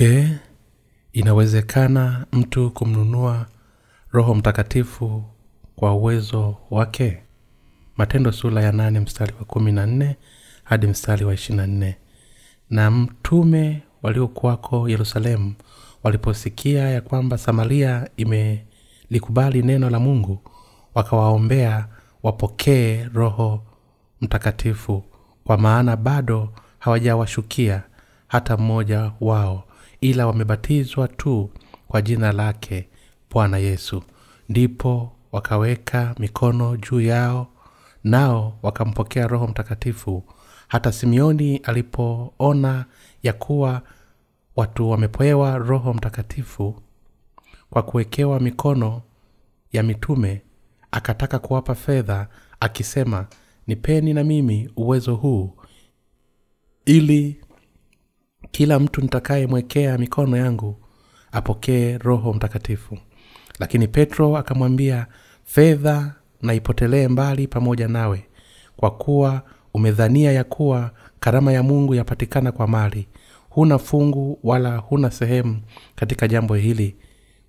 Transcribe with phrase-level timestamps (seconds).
[0.00, 0.38] je
[1.12, 3.46] inawezekana mtu kumnunua
[4.12, 5.24] roho mtakatifu
[5.76, 7.22] kwa uwezo wake?
[7.96, 10.16] Matendo sula ya nane mstari wa kumi na nne
[10.64, 11.96] hadi mstari wa ishirina nne.
[12.70, 15.54] Na mtume waliokuwako yerusalemu
[16.02, 20.38] waliposikia ya kwamba samaria imelikubali neno la mungu
[20.94, 21.88] wakawaombea
[22.22, 23.62] wapokee roho
[24.20, 25.04] mtakatifu
[25.44, 27.82] kwa maana bado hawajawashukia
[28.28, 29.64] hata mmoja wao
[30.00, 31.50] ila wamebatizwa tu
[31.88, 32.88] kwa jina lake
[33.30, 34.02] bwana yesu.
[34.48, 37.46] Ndipo wakaweka mikono juu yao
[38.04, 40.24] nao wakampokea roho mtakatifu.
[40.68, 42.84] Hata simeoni alipoona
[43.22, 43.82] ya kuwa
[44.56, 46.82] watu wamepewa roho mtakatifu
[47.70, 49.02] kwa kuwekewa mikono
[49.72, 50.42] ya mitume
[50.90, 52.28] akataka kuwapa fedha
[52.60, 53.26] akisema
[53.66, 55.56] nipeni na mimi uwezo huu
[56.84, 57.40] ili
[58.50, 60.76] kila mtu nitakayemwekea mikono yangu
[61.32, 62.98] apokee roho mtakatifu.
[63.58, 65.06] Lakini petro akamwambia
[65.44, 68.24] fedha na ipotelee mbali pamoja nawe
[68.76, 69.42] kwa kuwa
[69.74, 73.08] umedhania ya kuwa karama ya mungu yapatikana kwa mali.
[73.50, 75.56] Huna fungu wala huna sehemu
[75.94, 76.96] katika jambo hili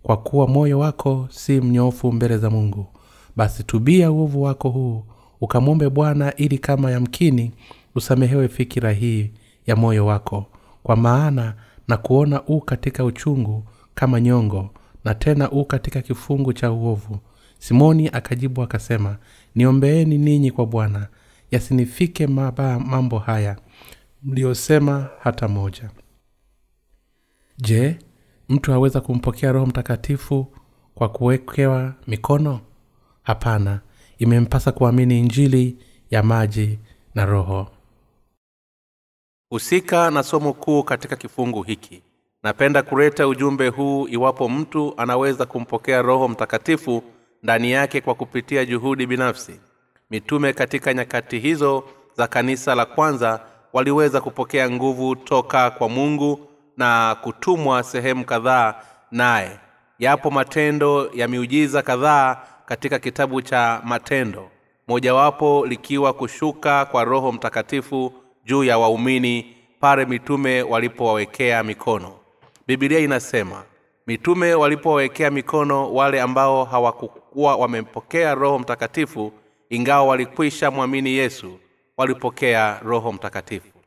[0.04, 2.86] kwa kuwa moyo wako si mnyofu mbele za mungu.
[3.36, 5.04] Basi tubia uovu wako huu
[5.42, 7.52] ukamwombe bwana ili kama yamkini
[7.96, 9.32] usamehewe fikira hii
[9.68, 10.46] ya moyo wako
[10.90, 11.54] kwa maana
[11.88, 13.64] na kuona u katika uchungu
[13.96, 14.70] kama nyongo
[15.04, 17.20] na tena u katika kifungu cha uovu.
[17.60, 19.18] Simoni akajibu akasema
[19.56, 21.08] niombeeni ninyi kwa bwana
[21.52, 23.58] yasinifike mabaa mambo haya
[24.24, 25.90] mliyosema hata moja.
[27.58, 28.00] Je
[28.50, 30.48] mtu aweza kumpokea roho mtakatifu
[30.96, 32.60] kwa kuwekewa mikono?
[33.24, 33.80] Hapana
[34.18, 35.78] imempasa kuamini injili
[36.12, 36.80] ya maji
[37.16, 37.68] na roho
[39.50, 42.04] husika na somo kuu katika kifungu hiki.
[42.44, 47.04] Napenda kuleta ujumbe huu iwapo mtu anaweza kumpokea roho mtakatifu
[47.44, 49.60] ndani yake kwa kupitia juhudi binafsi.
[50.10, 51.84] Mitume katika nyakati hizo
[52.18, 53.40] za kanisa la kwanza
[53.74, 56.40] waliweza kupokea nguvu toka kwa mungu
[56.78, 58.76] na kutumwa sehemu kadhaa
[59.12, 59.60] naye.
[60.00, 64.50] Yapo matendo ya miujiza kadhaa katika kitabu cha matendo
[64.88, 68.14] mojawapo likiwa kushuka kwa roho mtakatifu
[68.50, 72.12] juu ya waumini pale mitume walipowawekea mikono.
[72.68, 73.64] Bibilia inasema
[74.08, 79.32] mitume walipowawekea mikono wale ambao hawakukuwa wamempokea roho mtakatifu
[79.70, 81.60] ingawa walikwisha mwamini yesu
[81.98, 83.78] walipokea roho mtakatifu.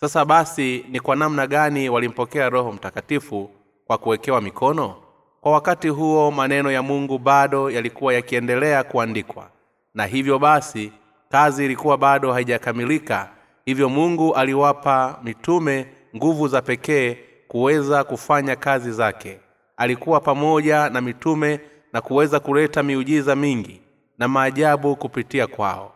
[0.00, 3.50] Sasa basi ni kwa namna gani walimpokea roho mtakatifu
[3.86, 4.94] kwa kuwekewa mikono?
[5.40, 9.50] Kwa wakati huo maneno ya mungu bado yalikuwa yakiendelea kuandikwa.
[9.94, 10.92] Na hivyo basi
[11.30, 13.28] kazi ilikuwa bado haijakamilika
[13.66, 15.86] hivyo mungu aliwapa mitume
[16.16, 19.40] nguvu za pekee kuweza kufanya kazi zake.
[19.76, 21.60] Alikuwa pamoja na mitume
[21.92, 23.80] na kuweza kuleta miujiza mingi
[24.18, 25.92] na maajabu kupitia kwao.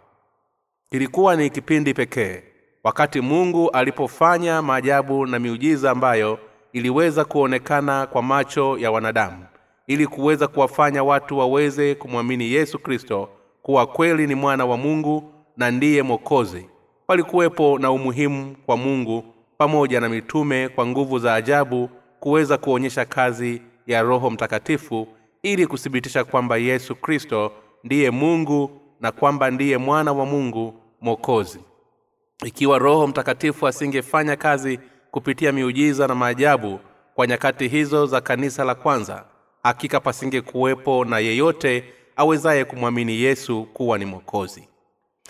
[0.91, 2.43] Ilikuwa ni kipindi pekee
[2.85, 6.39] wakati mungu alipofanya maajabu na miujiza ambayo
[6.73, 9.45] iliweza kuonekana kwa macho ya wanadamu
[9.87, 13.29] ili kuweza kuwafanya watu waweze kumwamini yesu kristo
[13.63, 16.69] kuwa kweli ni mwana wa mungu na ndiye mwokozi
[17.09, 19.25] palikuwepo na umuhimu kwa mungu
[19.59, 25.09] pamoja na mitume kwa nguvu za ajabu kuweza kuonyesha kazi ya roho mtakatifu
[25.43, 27.53] ili kuthibitisha kwamba yesu kristo
[27.85, 31.61] ndiye mungu na kwamba ndiye mwana wa mungu mwokozi.
[32.45, 34.81] Ikiwa roho mtakatifu asingefanya kazi
[35.11, 36.81] kupitia miujiza na maajabu
[37.15, 39.25] kwa nyakati hizo za kanisa la kwanza
[39.63, 41.85] hakika pasingekuwepo na yeyote
[42.17, 44.68] awezaye kumwamini yesu kuwa ni mwokozi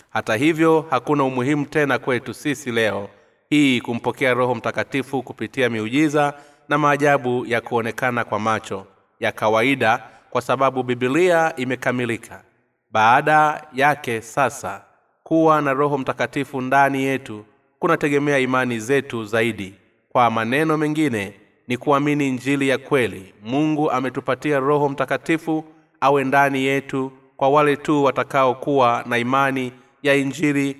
[0.09, 3.09] hata hivyo hakuna umuhimu tena kwetu sisi leo.
[3.49, 6.33] Hii kumpokea roho mtakatifu kupitia miujiza
[6.69, 8.85] na maajabu ya kuonekana kwa macho
[9.19, 12.43] ya kawaida kwa sababu bibilia imekamilika.
[12.91, 14.81] Baada yake sasa
[15.23, 17.45] kuwa na roho mtakatifu ndani yetu
[17.79, 19.73] kunategemea imani zetu zaidi.
[20.09, 21.33] Kwa maneno mengine
[21.67, 23.33] ni kuamini njili ya kweli.
[23.43, 25.63] Mungu ametupatia roho mtakatifu
[26.01, 29.71] awe ndani yetu kwa wale tu watakaokuwa na imani
[30.03, 30.77] ya injili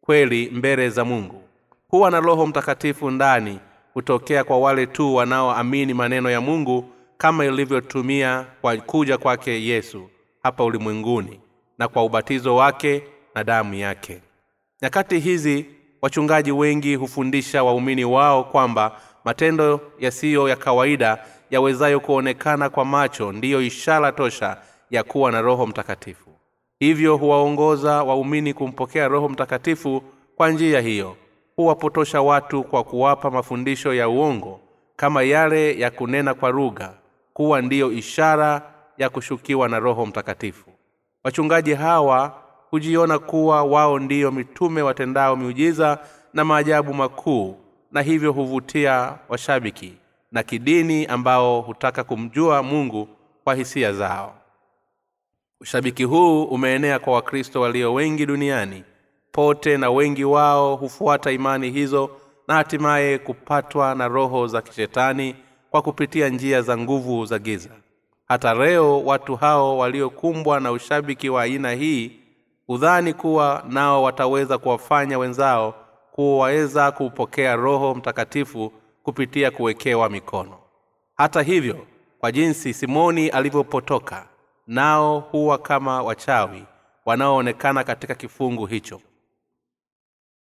[0.00, 1.42] kweli mbele za mungu.
[1.88, 3.58] Kuwa na roho mtakatifu ndani
[3.94, 6.84] hutokea kwa wale tu wanaoamini maneno ya mungu
[7.18, 10.10] kama ilivyotumia kwa kuja kwake yesu
[10.42, 11.40] hapa ulimwenguni
[11.78, 13.02] na kwa ubatizo wake
[13.34, 14.20] na damu yake.
[14.82, 15.66] Nyakati hizi
[16.02, 23.62] wachungaji wengi hufundisha waumini wao kwamba matendo yasiyo ya kawaida yawezayo kuonekana kwa macho ndiyo
[23.62, 24.56] ishara tosha
[24.90, 26.27] ya kuwa na roho mtakatifu
[26.80, 30.02] hivyo huwaongoza waumini kumpokea roho mtakatifu
[30.36, 31.16] kwa njia hiyo.
[31.56, 34.60] Huwapotosha watu kwa kuwapa mafundisho ya uongo
[34.96, 36.94] kama yale ya kunena kwa lugha
[37.32, 38.62] kuwa ndiyo ishara
[38.98, 40.70] ya kushukiwa na roho mtakatifu.
[41.24, 45.98] Wachungaji hawa hujiona kuwa wao ndiyo mitume watendao miujiza
[46.34, 47.56] na maajabu makuu
[47.92, 49.94] na hivyo huvutia washabiki
[50.32, 53.08] na kidini ambao hutaka kumjua mungu
[53.44, 54.34] kwa hisia zao
[55.60, 58.84] ushabiki huu umeenea kwa wakristo walio wengi duniani.
[59.32, 62.10] Pote na wengi wao hufuata imani hizo
[62.48, 65.36] na hatimaye kupatwa na roho za kishetani
[65.70, 67.70] kwa kupitia njia za nguvu za giza.
[68.28, 72.12] Hata leo watu hao waliokumbwa na ushabiki wa aina hii
[72.66, 75.74] hudhani kuwa nao wataweza kuwafanya wenzao
[76.12, 78.72] kuwaweza kupokea roho mtakatifu
[79.02, 80.58] kupitia kuwekewa mikono.
[81.16, 81.86] Hata hivyo
[82.18, 84.26] kwa jinsi simoni alivyopotoka
[84.68, 86.64] nao huwa kama wachawi
[87.04, 89.00] wanaoonekana katika kifungu hicho.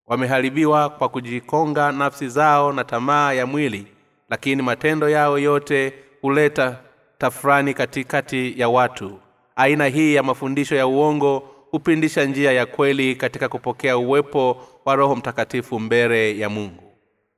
[0.06, 3.86] Wameharibiwa kwa kujikonga nafsi zao na tamaa ya mwili
[4.30, 6.78] lakini matendo yao yote huleta
[7.18, 9.18] tafurani katikati ya watu.
[9.56, 11.38] Aina hii ya mafundisho ya uongo
[11.70, 16.92] hupindisha njia ya kweli katika kupokea uwepo wa roho mtakatifu mbele ya mungu.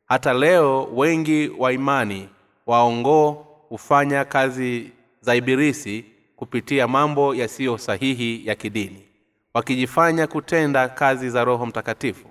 [0.07, 2.29] Hata leo wengi wa imani
[2.67, 3.31] waongoo
[3.69, 4.91] hufanya kazi
[5.21, 6.05] za ibilisi
[6.49, 9.03] kupitia mambo yasiyo sahihi ya kidini
[9.55, 12.29] wakijifanya kutenda kazi za roho mtakatifu.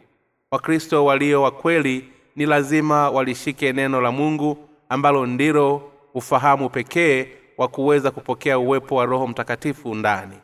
[0.51, 4.57] Wakristo walio wa kweli ni lazima walishike neno la mungu
[4.89, 7.27] ambalo ndilo ufahamu pekee
[7.57, 10.35] wa kuweza kupokea uwepo wa roho mtakatifu ndani.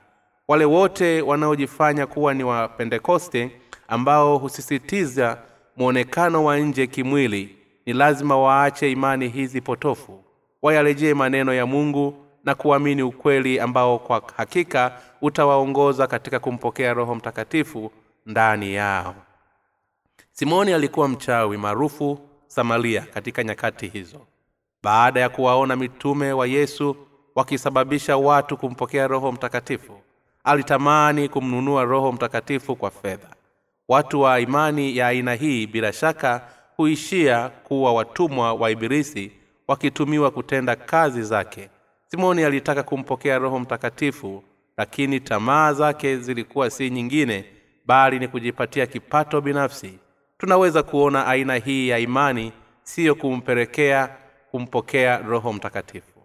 [0.48, 3.52] Wale wote wanaojifanya kuwa ni wapentekoste
[3.88, 5.38] ambao husisitiza
[5.78, 7.56] mwonekano wa nje kimwili
[7.86, 10.24] ni lazima waache imani hizi potofu
[10.62, 17.92] wayarejee maneno ya mungu na kuamini ukweli ambao kwa hakika utawaongoza katika kumpokea roho mtakatifu
[18.26, 19.16] ndani yao.
[20.32, 24.20] Simoni alikuwa mchawi maarufu samaria katika nyakati hizo.
[24.84, 26.96] Baada ya kuwaona mitume wa yesu
[27.36, 30.00] wakisababisha watu kumpokea roho mtakatifu
[30.44, 33.28] alitamani kumnunua roho mtakatifu kwa fedha.
[33.88, 36.42] Watu wa imani ya aina hii bila shaka
[36.78, 39.32] huishia kuwa watumwa wa ibilisi
[39.68, 41.70] wakitumiwa kutenda kazi zake
[42.12, 44.44] simoni alitaka kumpokea roho mtakatifu
[44.78, 47.46] lakini tamaa zake zilikuwa si nyingine
[47.86, 50.00] bali ni kujipatia kipato binafsi.
[50.38, 52.52] Tunaweza kuona aina hii ya imani
[52.84, 54.16] siyo kumpelekea
[54.52, 56.20] kumpokea roho mtakatifu.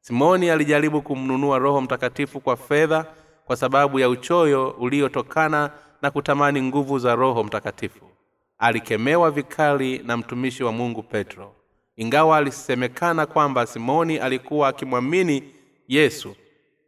[0.00, 3.06] Simoni alijaribu kumnunua roho mtakatifu kwa fedha
[3.44, 5.70] kwa sababu ya uchoyo uliotokana
[6.02, 8.04] na kutamani nguvu za roho mtakatifu.
[8.58, 11.54] Alikemewa vikali na mtumishi wa mungu petro
[11.98, 15.42] ingawa alisemekana kwamba simoni alikuwa akimwamini
[15.88, 16.34] yesu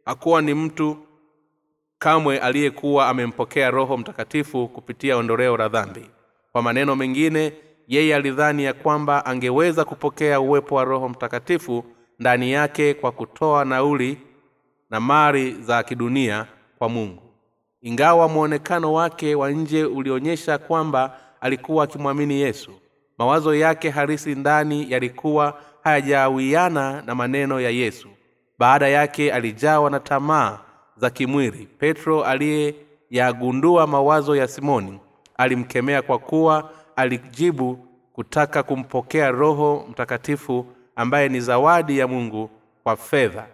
[0.05, 0.97] hakuwa ni mtu
[1.99, 6.09] kamwe aliyekuwa amempokea roho mtakatifu kupitia ondoleo la dhambi.
[6.51, 7.53] Kwa maneno mengine
[7.87, 11.83] yeye alidhani ya kwamba angeweza kupokea uwepo wa roho mtakatifu
[12.19, 14.17] ndani yake kwa kutoa nauli
[14.89, 16.47] na mali za kidunia
[16.77, 17.21] kwa mungu.
[17.81, 22.71] Ingawa mwonekano wake wa nje ulionyesha kwamba alikuwa akimwamini yesu
[23.21, 28.09] mawazo yake halisi ndani yalikuwa hayajawiana na maneno ya yesu.
[28.59, 30.59] Baada yake alijawa na tamaa
[30.97, 31.65] za kimwili.
[31.77, 34.99] Petro aliyeyagundua mawazo ya simoni
[35.37, 42.49] alimkemea kwa kuwa alijibu kutaka kumpokea roho mtakatifu ambaye ni zawadi ya mungu
[42.83, 43.47] kwa fedha.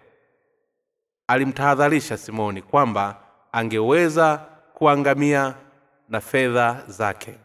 [1.27, 3.15] Alimtahadharisha simoni kwamba
[3.51, 4.41] angeweza
[4.73, 5.53] kuangamia
[6.09, 7.35] na fedha zake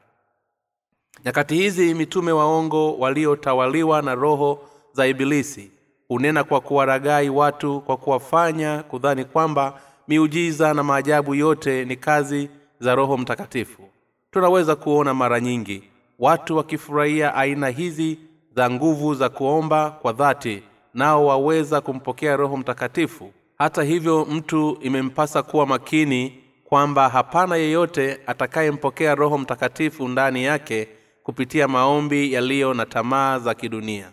[1.25, 4.59] nyakati hizi mitume waongo waliotawaliwa na roho
[4.93, 5.71] za ibilisi
[6.09, 12.49] hunena kwa kuwaragai watu kwa kuwafanya kudhani kwamba miujiza na maajabu yote ni kazi
[12.81, 13.83] za roho mtakatifu.
[14.31, 15.83] Tunaweza kuona mara nyingi
[16.19, 18.19] watu wakifurahia aina hizi
[18.57, 20.63] za nguvu za kuomba kwa dhati
[20.95, 23.33] nao waweza kumpokea roho mtakatifu.
[23.59, 30.89] Hata hivyo mtu imempasa kuwa makini kwamba hapana yeyote atakayempokea roho mtakatifu ndani yake
[31.23, 34.11] kupitia maombi yaliyo na tamaa za kidunia.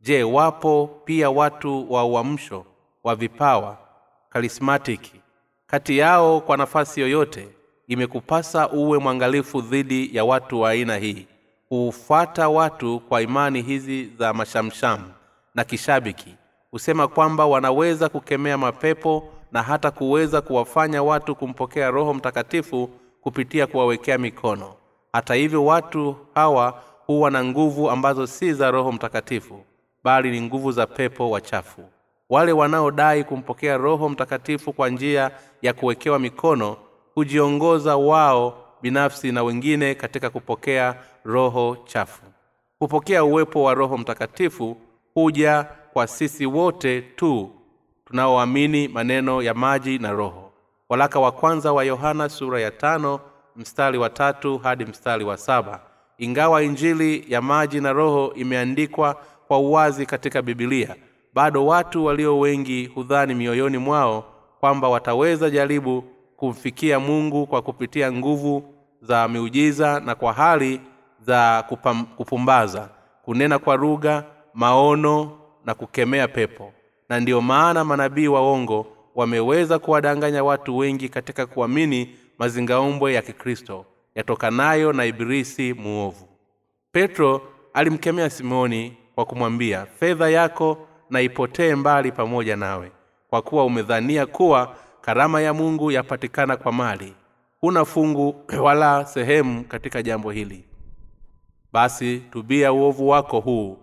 [0.00, 2.64] Je wapo pia watu wa uamsho
[3.04, 3.78] wa vipawa
[4.30, 5.20] karismatiki?
[5.66, 7.48] Kati yao kwa nafasi yoyote
[7.88, 11.26] imekupasa uwe mwangalifu dhidi ya watu wa aina hii.
[11.68, 15.04] Huufuata watu kwa imani hizi za mashamshamu
[15.54, 16.34] na kishabiki.
[16.70, 24.18] Husema kwamba wanaweza kukemea mapepo na hata kuweza kuwafanya watu kumpokea roho mtakatifu kupitia kuwawekea
[24.18, 24.74] mikono
[25.12, 29.64] hata hivyo watu hawa huwa na nguvu ambazo si za roho mtakatifu
[30.04, 31.82] bali ni nguvu za pepo wachafu.
[32.30, 35.30] Wale wanaodai kumpokea roho mtakatifu kwa njia
[35.62, 36.76] ya kuwekewa mikono
[37.14, 42.22] hujiongoza wao binafsi na wengine katika kupokea roho chafu.
[42.78, 44.76] Kupokea uwepo wa roho mtakatifu
[45.14, 47.50] huja kwa sisi wote tu
[48.04, 50.52] tunaoamini maneno ya maji na roho.
[50.88, 53.20] Walaka wa kwanza wa yohana sura ya tano
[53.58, 55.80] mstari wa tatu hadi mstari wa saba.
[56.18, 59.16] Ingawa injili ya maji na roho imeandikwa
[59.48, 60.96] kwa uwazi katika bibilia
[61.34, 64.24] bado watu walio wengi hudhani mioyoni mwao
[64.60, 66.04] kwamba wataweza jaribu
[66.36, 70.80] kumfikia mungu kwa kupitia nguvu za miujiza na kwa hali
[71.20, 72.88] za kupam, kupumbaza
[73.22, 74.24] kunena kwa lugha
[74.54, 76.72] maono na kukemea pepo.
[77.08, 84.92] Na ndiyo maana manabii waongo wameweza kuwadanganya watu wengi katika kuamini mazingaombwe ya kikristo yatokanayo
[84.92, 86.28] na ibilisi muovu.
[86.92, 87.42] Petro
[87.74, 92.92] alimkemea simoni kwa kumwambia fedha yako na ipotee mbali pamoja nawe
[93.30, 97.14] kwa kuwa umedhania kuwa karama ya mungu yapatikana kwa mali.
[97.60, 100.64] Huna fungu wala sehemu katika jambo hili.
[101.72, 103.78] Basi tubia uovu wako huu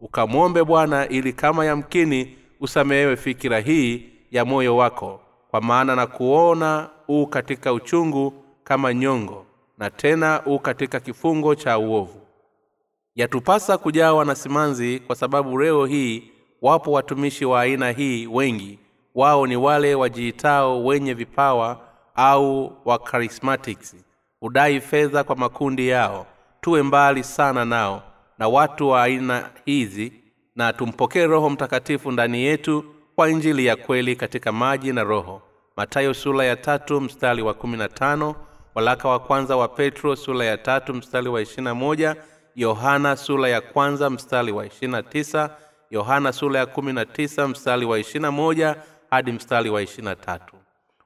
[0.00, 6.90] ukamwombe bwana ili kama yamkini usamehewe fikira hii ya moyo wako kwa maana na kuona
[7.08, 8.32] u katika uchungu
[8.64, 9.46] kama nyongo
[9.78, 12.20] na tena u katika kifungo cha uovu.
[13.14, 16.30] Yatupasa kujawa na simanzi kwa sababu leo hii
[16.62, 18.78] wapo watumishi wa aina hii wengi.
[19.14, 21.80] Wao ni wale wajiitao wenye vipawa
[22.14, 23.00] au wa
[24.40, 26.26] hudai fedha kwa makundi yao.
[26.60, 28.02] Tuwe mbali sana nao
[28.38, 30.12] na watu wa aina hizi
[30.56, 32.84] na tumpokee roho mtakatifu ndani yetu
[33.16, 35.42] kwa injili ya kweli katika maji na roho
[35.78, 38.34] matayo sula ya tatu mstari wa kumi na tano
[38.74, 42.16] walaka wa kwanza wa petro sula ya tatu mstari wa ishirina moja
[42.56, 45.50] yohana sula ya kwanza mstari wa ishirina tisa
[45.90, 48.76] yohana sula ya kumi na tisa mstari wa ishirina moja
[49.10, 50.56] hadi mstari wa ishirina tatu.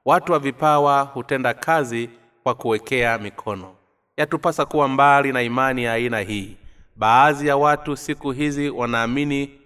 [0.05, 2.09] Watu wa vipawa hutenda kazi
[2.43, 3.75] kwa kuwekea mikono.
[4.17, 6.57] Yatupasa kuwa mbali na imani ya aina hii.
[6.95, 9.59] Baadhi ya watu siku hizi wanaamini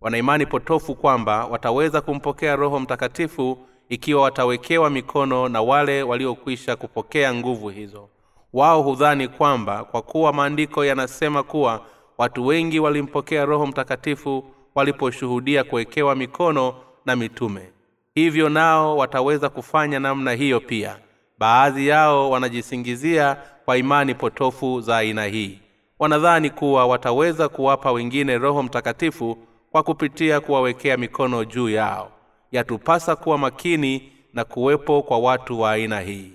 [0.00, 7.68] wana potofu kwamba wataweza kumpokea roho mtakatifu ikiwa watawekewa mikono na wale waliokwisha kupokea nguvu
[7.68, 8.08] hizo.
[8.52, 11.80] Wao hudhani kwamba kwa kuwa maandiko yanasema kuwa
[12.18, 16.74] watu wengi walimpokea roho mtakatifu waliposhuhudia kuwekewa mikono
[17.06, 17.72] na mitume.
[18.14, 20.96] Hivyo nao wataweza kufanya namna hiyo pia.
[21.38, 25.58] Baadhi yao wanajisingizia kwa imani potofu za aina hii.
[25.98, 29.38] Wanadhani kuwa wataweza kuwapa wengine roho mtakatifu
[29.72, 32.10] kwa kupitia kuwawekea mikono juu yao
[32.52, 36.32] yatupasa kuwa makini na kuwepo kwa watu wa aina hii.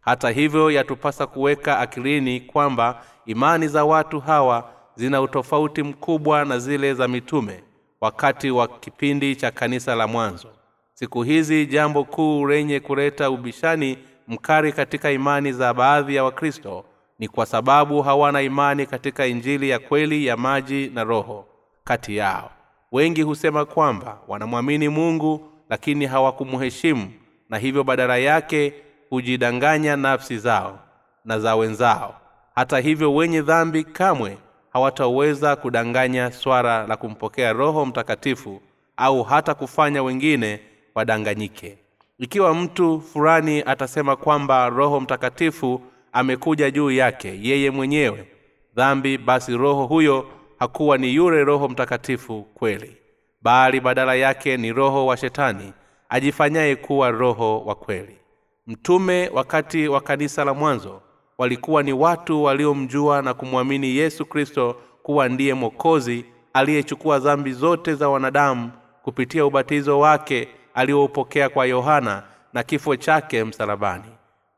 [0.00, 6.94] Hata hivyo yatupasa kuweka akilini kwamba imani za watu hawa zina utofauti mkubwa na zile
[6.94, 7.62] za mitume
[8.00, 10.48] wakati wa kipindi cha kanisa la mwanzo.
[10.94, 16.84] Siku hizi jambo kuu lenye kuleta ubishani mkari katika imani za baadhi ya wakristo
[17.18, 21.46] ni kwa sababu hawana imani katika injili ya kweli ya maji na roho
[21.84, 22.50] kati yao.
[22.92, 27.10] Wengi husema kwamba wanamwamini mungu lakini hawakumheshimu
[27.50, 28.74] na hivyo badala yake
[29.10, 30.78] hujidanganya nafsi zao
[31.24, 32.14] na za wenzao.
[32.54, 34.38] Hata hivyo wenye dhambi kamwe
[34.72, 38.60] hawataweza kudanganya swala la kumpokea roho mtakatifu
[38.96, 40.60] au hata kufanya wengine
[40.94, 41.78] wadanganyike.
[42.18, 45.80] Ikiwa mtu fulani atasema kwamba roho mtakatifu
[46.12, 48.28] amekuja juu yake yeye mwenyewe
[48.76, 50.26] dhambi basi roho huyo
[50.58, 52.96] hakuwa ni yule roho mtakatifu kweli
[53.42, 55.72] bali badala yake ni roho wa shetani
[56.08, 58.18] ajifanyaye kuwa roho wa kweli.
[58.66, 61.02] Mtume wakati wa kanisa la mwanzo
[61.38, 68.08] walikuwa ni watu waliomjua na kumwamini yesu kristo kuwa ndiye mwokozi aliyechukua dhambi zote za
[68.08, 68.70] wanadamu
[69.02, 72.22] kupitia ubatizo wake alioupokea kwa yohana
[72.52, 74.04] na kifo chake msalabani.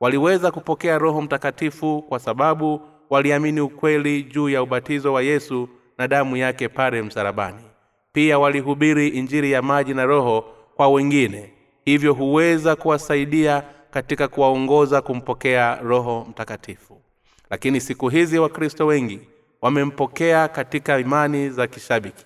[0.00, 6.36] Waliweza kupokea roho mtakatifu kwa sababu waliamini ukweli juu ya ubatizo wa yesu na damu
[6.36, 7.62] yake pale msalabani
[8.14, 10.44] pia walihubiri injiri ya maji na roho
[10.76, 11.52] kwa wengine.
[11.85, 17.00] Hivyo huweza kuwasaidia katika kuwaongoza kumpokea roho mtakatifu.
[17.50, 19.21] Lakini siku hizi wakristo wengi
[19.62, 22.25] wamempokea katika imani za kishabiki.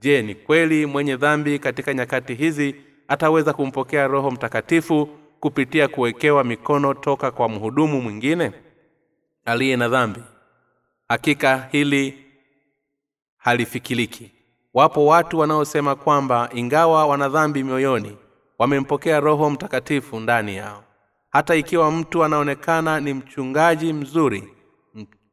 [0.00, 2.74] Je ni kweli mwenye dhambi katika nyakati hizi
[3.08, 5.08] ataweza kumpokea roho mtakatifu
[5.40, 8.52] kupitia kuwekewa mikono toka kwa mhudumu mwingine?
[9.44, 10.20] Aliye na dhambi
[11.08, 12.24] hakika hili
[13.36, 14.30] halifikiriki
[14.74, 18.16] wapo watu wanaosema kwamba ingawa wana dhambi mioyoni
[18.58, 20.82] wamempokea roho mtakatifu ndani yao.
[21.30, 24.48] Hata ikiwa mtu anaonekana ni mchungaji mzuri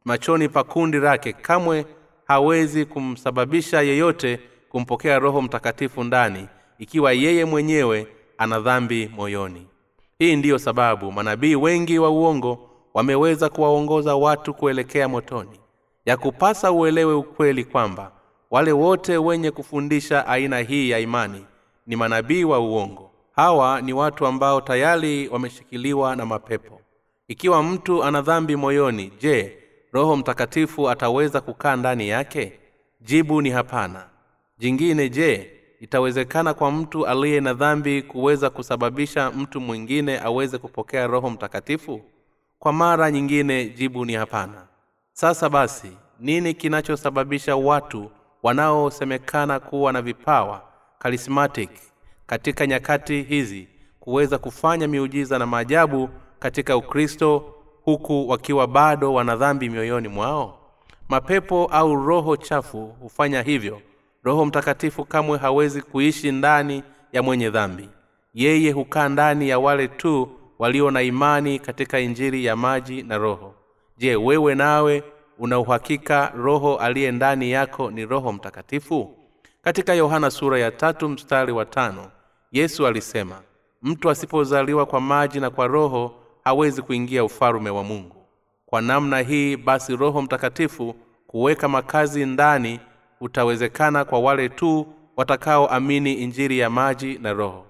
[0.05, 1.85] machoni pa kundi lake kamwe
[2.25, 4.39] hawezi kumsababisha yeyote
[4.69, 9.67] kumpokea roho mtakatifu ndani ikiwa yeye mwenyewe ana dhambi moyoni.
[10.19, 15.59] Hii ndiyo sababu manabii wengi wa uongo wameweza kuwaongoza watu kuelekea motoni
[16.05, 18.11] ya kupasa uelewe ukweli kwamba
[18.51, 21.45] wale wote wenye kufundisha aina hii ya imani
[21.87, 23.11] ni manabii wa uongo.
[23.35, 26.81] Hawa ni watu ambao tayari wameshikiliwa na mapepo.
[27.27, 29.57] Ikiwa mtu ana dhambi moyoni je
[29.91, 32.59] roho mtakatifu ataweza kukaa ndani yake?
[33.01, 34.05] Jibu ni hapana.
[34.57, 41.29] Jingine je itawezekana kwa mtu aliye na dhambi kuweza kusababisha mtu mwingine aweze kupokea roho
[41.29, 42.01] mtakatifu?
[42.59, 44.67] Kwa mara nyingine jibu ni hapana.
[45.13, 48.11] Sasa basi nini kinachosababisha watu
[48.43, 50.61] wanaosemekana kuwa na vipawa
[51.03, 51.69] charismatic
[52.25, 53.67] katika nyakati hizi
[53.99, 57.53] kuweza kufanya miujiza na maajabu katika ukristo
[57.83, 60.59] huku wakiwa bado wana dhambi mioyoni mwao?
[61.09, 63.81] Mapepo au roho chafu hufanya hivyo.
[64.23, 67.89] Roho mtakatifu kamwe hawezi kuishi ndani ya mwenye dhambi.
[68.33, 70.29] Yeye hukaa ndani ya wale tu
[70.59, 73.53] walio na imani katika injiri ya maji na roho.
[73.97, 75.03] Je wewe nawe
[75.39, 79.17] una uhakika roho aliye ndani yako ni roho mtakatifu?
[79.61, 82.11] Katika yohana sura ya tatu mstari wa tano
[82.51, 83.41] yesu alisema
[83.81, 88.15] mtu asipozaliwa kwa maji na kwa roho hawezi kuingia ufalume wa mungu.
[88.65, 90.95] Kwa namna hii basi roho mtakatifu
[91.27, 92.79] kuweka makazi ndani
[93.21, 97.65] utawezekana kwa wale tu watakaoamini injiri ya maji na roho.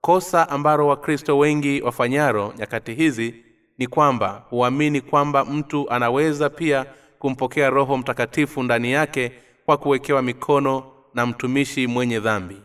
[0.00, 3.34] Kosa ambalo wakristo wengi wafanyaro nyakati hizi
[3.78, 6.86] ni kwamba huamini kwamba mtu anaweza pia
[7.18, 9.32] kumpokea roho mtakatifu ndani yake
[9.66, 10.84] kwa kuwekewa mikono
[11.14, 12.56] na mtumishi mwenye dhambi.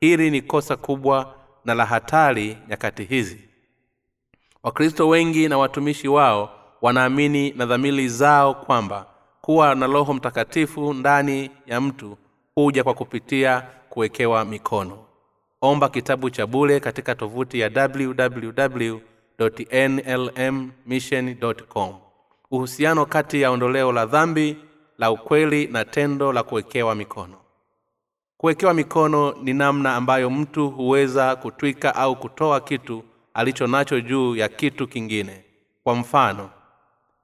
[0.00, 3.40] Hili ni kosa kubwa na la hatari nyakati hizi.
[4.62, 6.50] Wakristo wengi na watumishi wao
[6.82, 9.06] wanaamini na dhamili zao kwamba
[9.40, 12.18] kuwa na roho mtakatifu ndani ya mtu
[12.54, 14.98] huja kwa kupitia kuwekewa mikono.
[15.60, 18.98] Omba kitabu cha bule katika tovuti ya www
[19.88, 21.36] nlm mission
[21.68, 21.94] com
[22.50, 24.56] uhusiano kati ya ondoleo la dhambi
[24.98, 27.36] la ukweli na tendo la kuwekewa mikono.
[28.36, 33.02] Kuwekewa mikono ni namna ambayo mtu huweza kutwika au kutoa kitu
[33.34, 35.44] alicho nacho juu ya kitu kingine.
[35.84, 36.50] Kwa mfano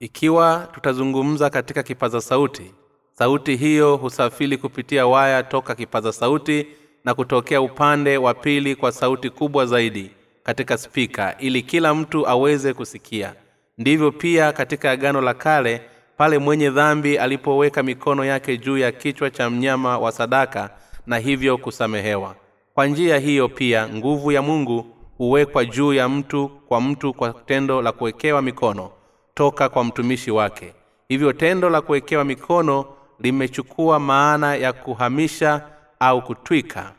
[0.01, 2.75] ikiwa tutazungumza katika kipaza sauti
[3.13, 6.67] sauti hiyo husafiri kupitia waya toka kipaza sauti
[7.05, 10.11] na kutokea upande wa pili kwa sauti kubwa zaidi
[10.43, 13.35] katika spika ili kila mtu aweze kusikia
[13.79, 15.83] ndivyo pia katika agano la kale
[16.17, 20.71] pale mwenye dhambi alipoweka mikono yake juu ya kichwa cha mnyama wa sadaka
[21.07, 22.35] na hivyo kusamehewa.
[22.75, 24.87] Kwa njia hiyo pia nguvu ya mungu
[25.19, 28.91] huwekwa juu ya mtu kwa mtu kwa tendo la kuwekewa mikono
[29.35, 30.75] toka kwa mtumishi wake.
[31.09, 32.85] Hivyo tendo la kuwekewa mikono
[33.21, 35.63] limechukua maana ya kuhamisha
[36.01, 36.93] au kutwika.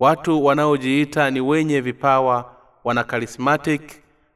[0.00, 2.52] Watu wanaojiita ni wenye vipawa
[2.84, 3.82] wana charismatic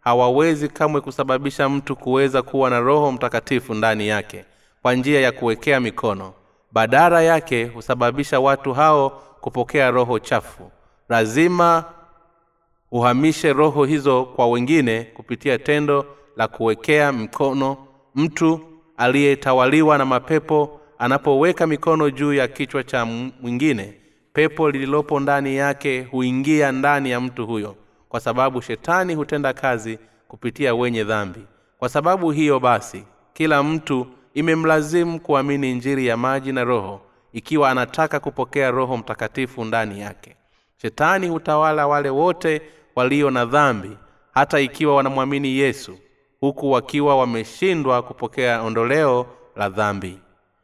[0.08, 4.44] hawawezi kamwe kusababisha mtu kuweza kuwa na roho mtakatifu ndani yake
[4.82, 6.32] kwa njia ya kuwekea mikono.
[6.72, 10.70] Badara yake husababisha watu hao kupokea roho chafu.
[11.08, 11.84] Lazima
[12.90, 17.76] uhamishe roho hizo kwa wengine kupitia tendo la kuwekea mkono
[18.14, 18.60] mtu
[18.96, 23.04] aliyetawaliwa na mapepo anapoweka mikono juu ya kichwa cha
[23.40, 23.94] mwingine
[24.32, 27.76] pepo lililopo ndani yake huingia ndani ya mtu huyo
[28.08, 31.40] kwa sababu shetani hutenda kazi kupitia wenye dhambi.
[31.78, 37.00] Kwa sababu hiyo basi kila mtu imemlazimu kuamini injiri ya maji na roho
[37.32, 40.36] ikiwa anataka kupokea roho mtakatifu ndani yake.
[40.82, 42.62] Shetani hutawala wale wote
[42.96, 43.96] walio na dhambi
[44.34, 45.98] hata ikiwa wanamwamini yesu
[46.40, 50.18] huku wakiwa wameshindwa kupokea ondoleo la dhambi.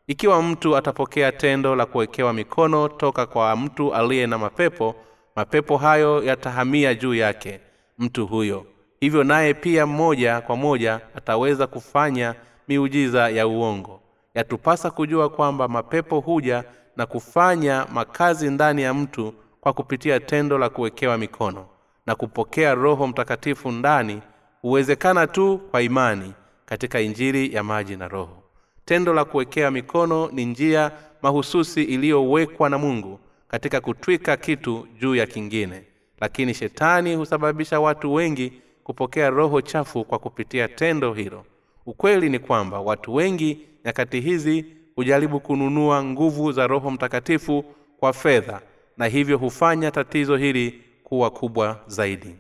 [0.07, 4.95] Ikiwa mtu atapokea tendo la kuwekewa mikono toka kwa mtu aliye na mapepo
[5.37, 7.61] mapepo hayo yatahamia juu yake
[7.99, 8.67] mtu huyo.
[9.01, 12.35] Hivyo naye pia mmoja kwa moja ataweza kufanya
[12.69, 14.01] miujiza ya uongo.
[14.35, 16.65] Yatupasa kujua kwamba mapepo huja
[16.97, 21.67] na kufanya makazi ndani ya mtu kwa kupitia tendo la kuwekewa mikono
[22.07, 24.23] na kupokea roho mtakatifu ndani
[24.63, 26.33] huwezekana tu kwa imani
[26.67, 28.43] katika injiri ya maji na roho.
[28.85, 30.91] Tendo la kuwekea mikono ni njia
[31.23, 35.83] mahususi iliyowekwa na mungu katika kutwika kitu juu ya kingine.
[36.21, 38.53] Lakini shetani husababisha watu wengi
[38.85, 41.45] kupokea roho chafu kwa kupitia tendo hilo.
[41.87, 44.65] Ukweli ni kwamba watu wengi nyakati hizi
[44.97, 47.65] hujaribu kununua nguvu za roho mtakatifu
[48.01, 48.61] kwa fedha
[48.97, 52.35] na hivyo hufanya tatizo hili kuwa kubwa zaidi.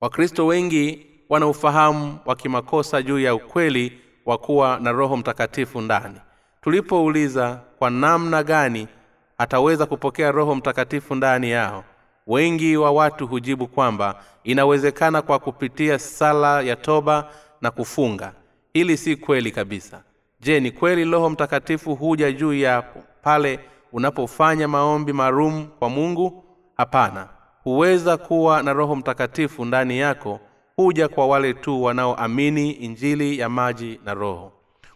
[0.00, 6.20] Wakristo wengi wana ufahamu wa kimakosa juu ya ukweli wa kuwa na roho mtakatifu ndani.
[6.60, 8.88] Tulipouliza kwa namna gani
[9.38, 11.84] ataweza kupokea roho mtakatifu ndani yao.
[12.26, 18.32] Wengi wa watu hujibu kwamba inawezekana kwa kupitia sala ya toba na kufunga.
[18.72, 20.02] Hili si kweli kabisa.
[20.40, 22.82] Je ni kweli roho mtakatifu huja juu ya
[23.22, 23.60] pale
[23.92, 26.44] unapofanya maombi maalum kwa mungu?
[26.76, 27.28] Hapana.
[27.64, 30.40] Huweza kuwa na roho mtakatifu ndani yako
[30.76, 34.52] huja kwa wale tu wanaoamini injili ya maji na roho.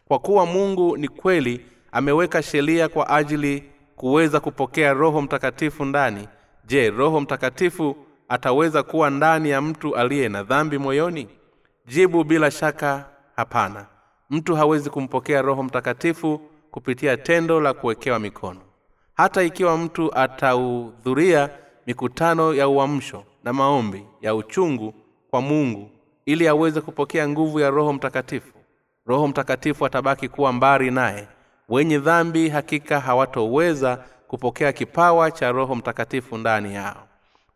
[0.08, 3.64] Kwa kuwa mungu ni kweli ameweka sheria kwa ajili
[4.00, 6.28] kuweza kupokea roho mtakatifu ndani.
[6.64, 7.96] Je roho mtakatifu
[8.28, 11.28] ataweza kuwa ndani ya mtu aliye na dhambi moyoni?
[11.86, 13.04] Jibu bila shaka
[13.36, 13.86] hapana.
[14.30, 18.60] Mtu hawezi kumpokea roho mtakatifu kupitia tendo la kuwekewa mikono.
[19.14, 21.50] Hata ikiwa mtu atahudhuria
[21.86, 24.94] mikutano ya uamsho na maombi ya uchungu
[25.30, 25.90] kwa mungu
[26.26, 28.52] ili aweze kupokea nguvu ya roho mtakatifu
[29.06, 31.28] roho mtakatifu atabaki kuwa mbari naye
[31.70, 37.06] wenye dhambi hakika hawatoweza kupokea kipawa cha roho mtakatifu ndani yao.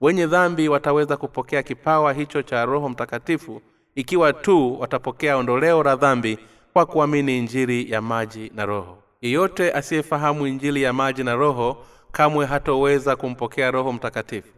[0.01, 3.63] Wenye dhambi wataweza kupokea kipawa hicho cha roho mtakatifu
[3.95, 6.39] ikiwa tu watapokea ondoleo la dhambi
[6.73, 8.99] kwa kuamini injili ya maji na roho.
[9.21, 11.77] Yeyote asiyefahamu injili ya maji na roho
[12.13, 14.55] kamwe hatoweza kumpokea roho mtakatifu.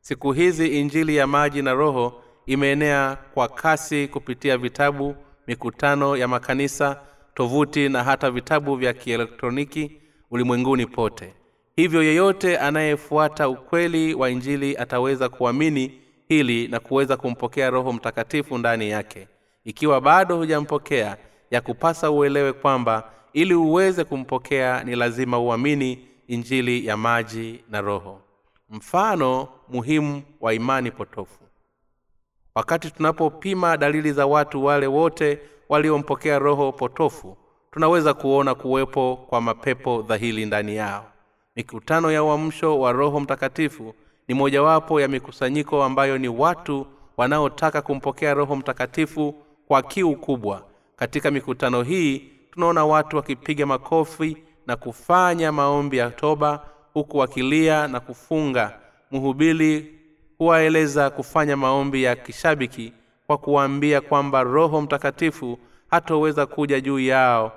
[0.00, 5.14] Siku hizi injili ya maji na roho imeenea kwa kasi kupitia vitabu
[5.46, 7.00] mikutano ya makanisa
[7.40, 9.92] tovuti na hata vitabu vya kielektroniki
[10.30, 11.34] ulimwenguni pote.
[11.76, 18.90] Hivyo yeyote anayefuata ukweli wa injili ataweza kuamini hili na kuweza kumpokea roho mtakatifu ndani
[18.90, 19.28] yake.
[19.64, 21.16] Ikiwa bado hujampokea
[21.50, 25.98] ya kupasa uelewe kwamba ili uweze kumpokea ni lazima uamini
[26.28, 28.20] injili ya maji na roho.
[28.70, 31.40] Mfano muhimu wa imani potofu.
[32.54, 35.38] Wakati tunapopima dalili za watu wale wote
[35.70, 37.36] waliompokea roho potofu
[37.70, 41.04] tunaweza kuona kuwepo kwa mapepo dhahili ndani yao.
[41.56, 43.94] Mikutano ya uamsho wa roho mtakatifu
[44.28, 49.34] ni mojawapo ya mikusanyiko ambayo ni watu wanaotaka kumpokea roho mtakatifu
[49.68, 50.64] kwa kiu kubwa.
[50.96, 52.18] Katika mikutano hii
[52.50, 58.78] tunaona watu wakipiga makofi na kufanya maombi ya toba huku wakilia na kufunga.
[59.10, 59.94] Mhubiri
[60.38, 62.92] huwaeleza kufanya maombi ya kishabiki
[63.30, 65.58] kwa kuwaambia kwamba roho mtakatifu
[65.90, 67.52] hatoweza kuja juu yao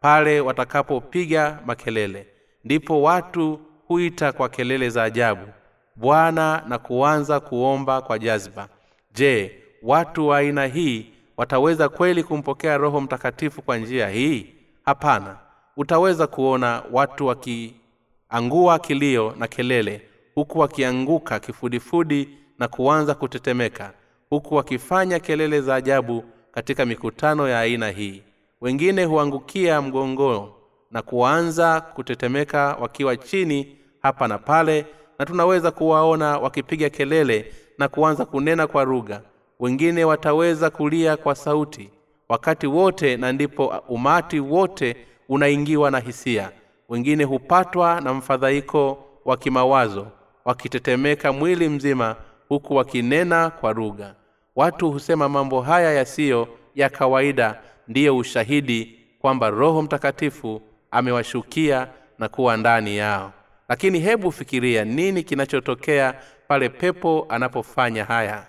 [0.00, 2.26] pale watakapopiga makelele.
[2.64, 5.46] Ndipo watu huita kwa kelele za ajabu
[5.94, 8.68] bwana na kuanza kuomba kwa jazba.
[9.14, 14.54] Je watu wa aina hii wataweza kweli kumpokea roho mtakatifu kwa njia hii?
[14.84, 15.36] Hapana.
[15.76, 20.02] Utaweza kuona watu wakiangua kilio na kelele
[20.34, 23.92] huku wakianguka kifudifudi na kuanza kutetemeka
[24.30, 28.22] huku wakifanya kelele za ajabu katika mikutano ya aina hii.
[28.60, 30.48] Wengine huangukia mgongoo
[30.90, 34.86] na kuanza kutetemeka wakiwa chini hapa na pale
[35.18, 39.20] na tunaweza kuwaona wakipiga kelele na kuanza kunena kwa rugha
[39.60, 41.90] wengine wataweza kulia kwa sauti.
[42.28, 44.96] Wakati wote na ndipo umati wote
[45.28, 46.50] unaingiwa na hisia.
[46.88, 50.06] Wengine hupatwa na mfadhaiko wa kimawazo
[50.44, 52.16] wakitetemeka mwili mzima
[52.48, 54.14] huku wakinena kwa rugha
[54.56, 62.56] watu husema mambo haya yasiyo ya kawaida ndiyo ushahidi kwamba roho mtakatifu amewashukia na kuwa
[62.56, 63.32] ndani yao.
[63.68, 66.14] Lakini hebu fikiria nini kinachotokea
[66.48, 68.46] pale pepo anapofanya haya.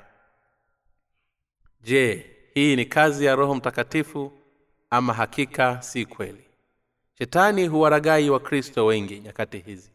[1.81, 4.31] Je hii ni kazi ya roho mtakatifu
[4.89, 6.43] ama hakika si kweli?
[7.17, 9.91] Shetani huwaragai wakristo wengi nyakati hizi.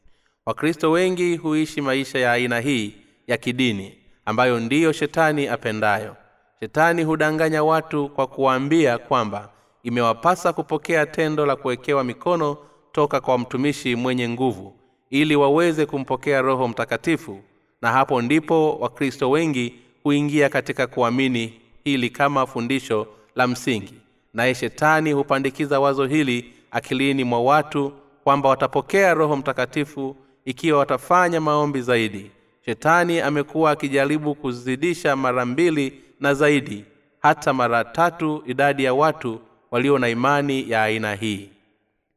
[0.47, 2.95] Wakristo wengi huishi maisha ya aina hii
[3.27, 6.17] ya kidini ambayo ndiyo shetani apendayo.
[6.61, 9.49] Shetani hudanganya watu kwa kuwaambia kwamba
[9.83, 12.57] imewapasa kupokea tendo la kuwekewa mikono
[12.93, 14.75] toka kwa mtumishi mwenye nguvu
[15.11, 17.41] ili waweze kumpokea roho mtakatifu
[17.83, 23.07] na hapo ndipo wakristo wengi huingia katika kuamini hili kama fundisho
[23.37, 23.95] la msingi.
[24.35, 27.93] Naye shetani hupandikiza wazo hili akilini mwa watu
[28.25, 32.31] kwamba watapokea roho mtakatifu ikiwa watafanya maombi zaidi
[32.65, 36.85] shetani amekuwa akijaribu kuzidisha mara mbili na zaidi
[37.23, 41.51] hata mara tatu idadi ya watu walio na imani ya aina hii.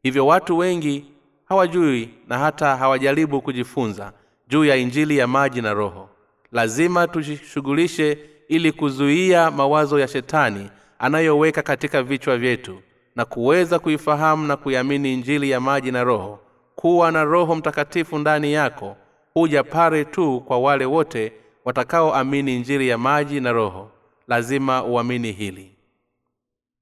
[0.04, 1.06] Hivyo watu wengi
[1.50, 4.14] hawajui na hata hawajaribu kujifunza
[4.48, 6.10] juu ya injili ya maji na roho.
[6.52, 12.82] Lazima tujishughulishe ili kuzuia mawazo ya shetani anayoweka katika vichwa vyetu
[13.16, 16.40] na kuweza kuifahamu na kuiamini injili ya maji na roho
[16.76, 18.98] kuwa na roho mtakatifu ndani yako
[19.38, 21.34] huja pare tu kwa wale wote
[21.66, 23.92] watakaoamini njiri ya maji na roho.
[24.28, 25.76] Lazima uamini hili.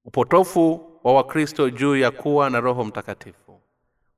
[0.05, 3.61] Upotofu wa wakristo juu ya kuwa na roho mtakatifu.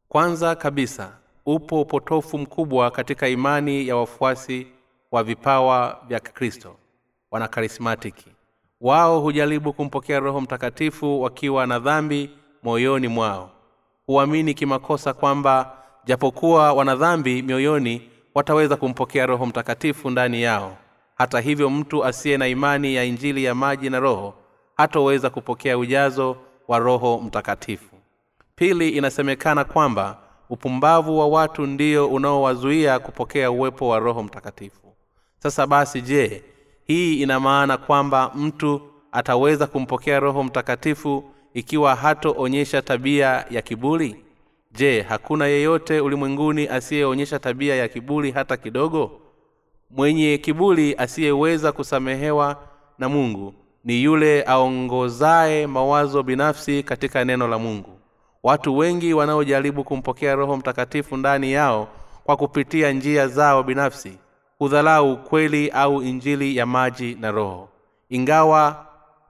[0.07, 4.67] Kwanza kabisa upo upotofu mkubwa katika imani ya wafuasi
[5.11, 6.75] wa vipawa vya kristo
[7.31, 8.31] wanakarismatiki
[8.81, 12.29] wao hujaribu kumpokea roho mtakatifu wakiwa na dhambi
[12.63, 13.51] moyoni mwao.
[14.05, 20.77] Huamini kimakosa kwamba japokuwa wanadhambi mioyoni wataweza kumpokea roho mtakatifu ndani yao.
[21.15, 24.33] Hata hivyo mtu asiye na imani ya injili ya maji na roho
[24.77, 27.95] hatoweza kupokea ujazo wa roho mtakatifu.
[28.55, 30.17] Pili inasemekana kwamba
[30.49, 34.93] upumbavu wa watu ndio unaowazuia kupokea uwepo wa roho mtakatifu.
[35.39, 36.43] Sasa basi je
[36.85, 44.24] hii ina maana kwamba mtu ataweza kumpokea roho mtakatifu ikiwa hatoonyesha tabia ya kiburi
[44.77, 49.11] je hakuna yeyote ulimwenguni asiyeonyesha tabia ya kiburi hata kidogo?
[49.89, 52.57] Mwenye kiburi asiyeweza kusamehewa
[52.99, 57.99] na mungu ni yule aongozaye mawazo binafsi katika neno la mungu.
[58.43, 61.87] Watu wengi wanaojaribu kumpokea roho mtakatifu ndani yao
[62.23, 64.17] kwa kupitia njia zao binafsi
[64.59, 67.69] hudhalau ukweli au injili ya maji na roho.
[68.09, 68.85] Ingawa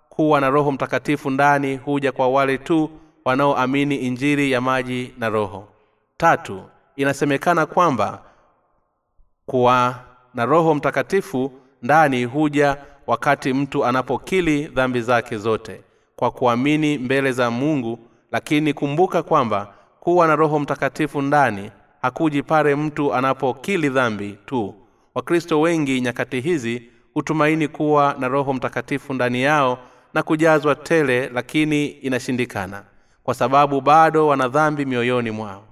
[0.10, 2.90] kuwa na roho mtakatifu ndani huja kwa wale tu
[3.26, 5.68] wanaoamini injiri ya maji na roho.
[6.18, 6.64] Tatu
[6.96, 8.22] inasemekana kwamba
[9.46, 9.96] kuwa
[10.34, 15.82] na roho mtakatifu ndani huja wakati mtu anapokili dhambi zake zote
[16.16, 18.00] kwa kuamini mbele za mungu
[18.32, 24.76] lakini kumbuka kwamba kuwa na roho mtakatifu ndani hakuji pale mtu anapokili dhambi tu.
[25.16, 29.78] Wakristo wengi nyakati hizi hutumaini kuwa na roho mtakatifu ndani yao
[30.14, 32.84] na kujazwa tele lakini inashindikana
[33.26, 35.64] kwa sababu bado wana dhambi mioyoni mwao.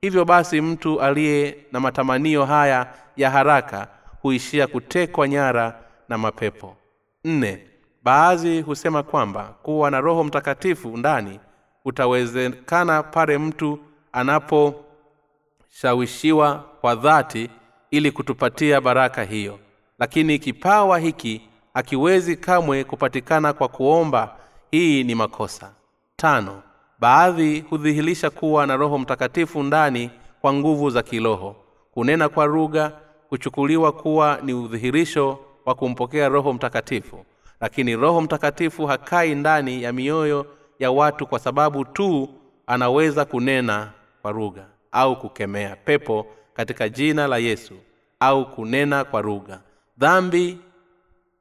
[0.00, 3.88] Hivyo basi mtu aliye na matamanio haya ya haraka
[4.22, 6.76] huishia kutekwa nyara na mapepo.
[7.24, 7.66] Nne
[8.02, 11.40] baadhi husema kwamba kuwa na roho mtakatifu ndani
[11.84, 13.78] utawezekana pale mtu
[14.12, 17.50] anaposhawishiwa kwa dhati
[17.90, 19.58] ili kutupatia baraka hiyo.
[19.98, 24.36] Lakini kipawa hiki hakiwezi kamwe kupatikana kwa kuomba
[24.70, 25.70] hii ni makosa.
[26.16, 26.62] Tano
[27.02, 30.10] baadhi hudhihirisha kuwa na roho mtakatifu ndani
[30.40, 31.56] kwa nguvu za kiroho.
[31.94, 32.92] Kunena kwa rugha
[33.30, 37.24] huchukuliwa kuwa ni udhihirisho wa kumpokea roho mtakatifu.
[37.60, 40.46] Lakini roho mtakatifu hakai ndani ya mioyo
[40.78, 42.28] ya watu kwa sababu tu
[42.66, 43.90] anaweza kunena
[44.22, 47.74] kwa rugha au kukemea pepo katika jina la yesu
[48.20, 49.60] au kunena kwa rugha
[49.98, 50.58] dhambi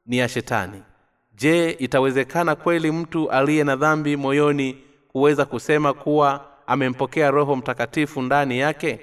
[0.05, 0.81] ni ya shetani.
[1.35, 4.77] Je itawezekana kweli mtu aliye na dhambi moyoni
[5.11, 8.99] kuweza kusema kuwa amempokea roho mtakatifu ndani yake?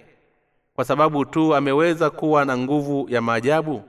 [0.74, 3.82] Kwa sababu tu ameweza kuwa na nguvu ya maajabu?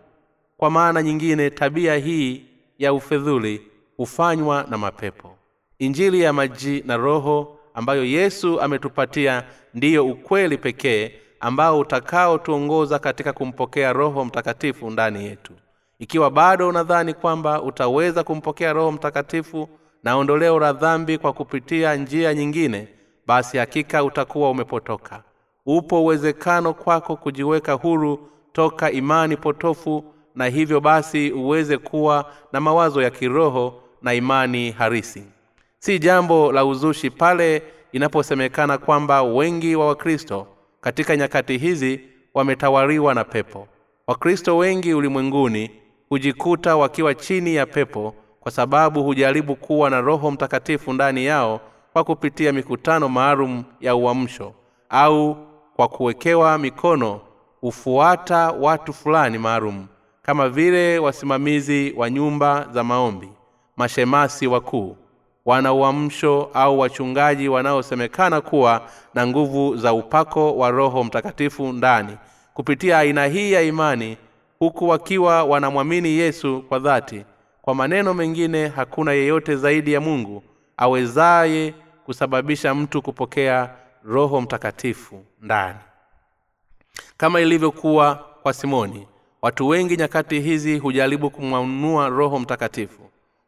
[0.57, 2.45] Kwa maana nyingine tabia hii
[2.79, 3.61] ya ufedhuli
[3.97, 5.35] hufanywa na mapepo.
[5.79, 13.93] Injili ya maji na roho ambayo yesu ametupatia ndiyo ukweli pekee ambao utakaotuongoza katika kumpokea
[13.93, 15.53] roho mtakatifu ndani yetu.
[15.99, 19.69] Ikiwa bado unadhani kwamba utaweza kumpokea roho mtakatifu
[20.03, 22.87] na ondoleo la dhambi kwa kupitia njia nyingine
[23.27, 25.23] basi hakika utakuwa umepotoka.
[25.65, 30.03] Upo uwezekano kwako kujiweka huru toka imani potofu
[30.35, 35.23] na hivyo basi uweze kuwa na mawazo ya kiroho na imani harisi.
[35.79, 40.47] Si jambo la uzushi pale inaposemekana kwamba wengi wa wakristo
[40.81, 41.99] katika nyakati hizi
[42.33, 43.67] wametawaliwa na pepo.
[44.07, 45.71] Wakristo wengi ulimwenguni
[46.09, 51.59] hujikuta wakiwa chini ya pepo kwa sababu hujaribu kuwa na roho mtakatifu ndani yao
[51.93, 54.53] kwa kupitia mikutano maalum ya uamsho
[54.89, 55.37] au
[55.75, 57.21] kwa kuwekewa mikono
[57.61, 59.87] hufuata watu fulani maalum
[60.21, 63.29] kama vile wasimamizi wa nyumba za maombi
[63.77, 64.95] mashemasi wakuu
[65.45, 68.81] wana uamsho au wachungaji wanaosemekana kuwa
[69.13, 72.17] na nguvu za upako wa roho mtakatifu ndani.
[72.53, 74.17] Kupitia aina hii ya imani
[74.59, 77.23] huku wakiwa wanamwamini yesu kwa dhati
[77.69, 80.43] kwa maneno mengine hakuna yeyote zaidi ya mungu
[80.77, 81.73] awezaye
[82.05, 83.69] kusababisha mtu kupokea
[84.05, 85.79] roho mtakatifu ndani.
[87.17, 89.07] Kama ilivyokuwa kwa simoni
[89.41, 93.01] watu wengi nyakati hizi hujaribu kumwanua roho mtakatifu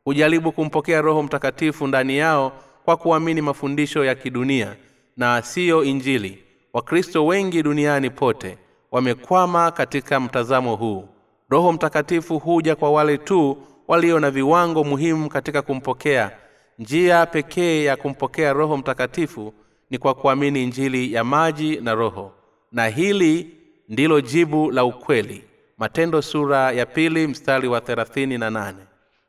[0.05, 2.51] hujaribu kumpokea roho mtakatifu ndani yao
[2.85, 4.75] kwa kuamini mafundisho ya kidunia
[5.17, 6.43] na siyo injili.
[6.73, 8.57] Wakristo wengi duniani pote
[8.91, 11.07] wamekwama katika mtazamo huu.
[11.49, 13.57] Roho mtakatifu huja kwa wale tu
[13.91, 16.31] walio na viwango muhimu katika kumpokea.
[16.79, 19.53] Njia pekee ya kumpokea roho mtakatifu
[19.89, 22.31] ni kwa kuamini injili ya maji na roho.
[22.71, 23.57] Na hili
[23.89, 25.43] ndilo jibu la ukweli.
[25.77, 27.81] Matendo sura ya pili mstari wa
[28.25, 28.77] na nane.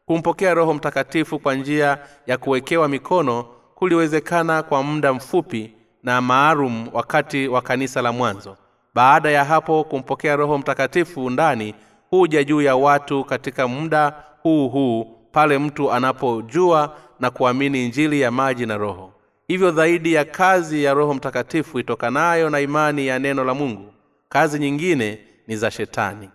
[0.07, 3.43] Kumpokea roho mtakatifu kwa njia ya kuwekewa mikono
[3.75, 5.73] kuliwezekana kwa muda mfupi
[6.03, 8.57] na maalum wakati wa kanisa la mwanzo.
[8.95, 11.75] Baada ya hapo kumpokea roho mtakatifu ndani
[12.11, 18.31] huja juu ya watu katika muda huu huu pale mtu anapojua na kuamini injili ya
[18.31, 19.13] maji na roho.
[19.49, 23.93] Hivyo zaidi ya kazi ya roho mtakatifu itokanayo na imani ya neno la mungu
[24.29, 26.29] kazi nyingine ni za shetani.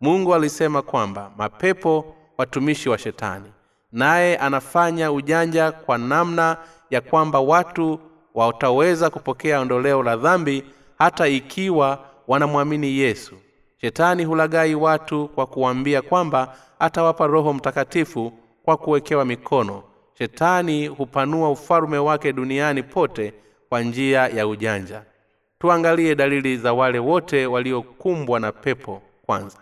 [0.00, 3.52] Mungu alisema kwamba mapepo watumishi wa shetani
[3.92, 6.56] naye anafanya ujanja kwa namna
[6.90, 8.00] ya kwamba watu
[8.34, 10.64] wataweza kupokea ondoleo la dhambi
[10.98, 11.98] hata ikiwa
[12.28, 13.34] wanamwamini yesu
[13.82, 18.32] shetani hulagai watu kwa kuwambia kwamba atawapa roho mtakatifu
[18.64, 19.82] kwa kuwekewa mikono.
[20.18, 23.34] Shetani hupanua ufalume wake duniani pote
[23.68, 25.02] kwa njia ya ujanja.
[25.58, 29.58] Tuangalie dalili za wale wote waliokumbwa na pepo kwanza.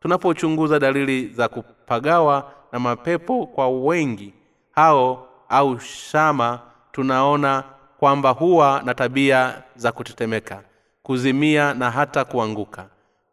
[0.00, 4.34] Tunapochunguza dalili za kupagawa na mapepo kwa wengi
[4.72, 6.60] hao au shama
[6.92, 7.64] tunaona
[7.98, 10.62] kwamba huwa na tabia za kutetemeka
[11.02, 12.86] kuzimia na hata kuanguka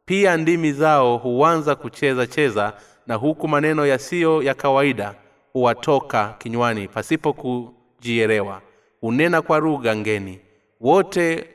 [0.09, 2.73] pia ndimi zao huanza kucheza cheza
[3.07, 5.15] na huku maneno yasiyo ya kawaida
[5.53, 8.61] huwatoka kinywani pasipo kujielewa.
[9.01, 10.39] Hunena kwa lugha ngeni.
[10.81, 11.47] Wote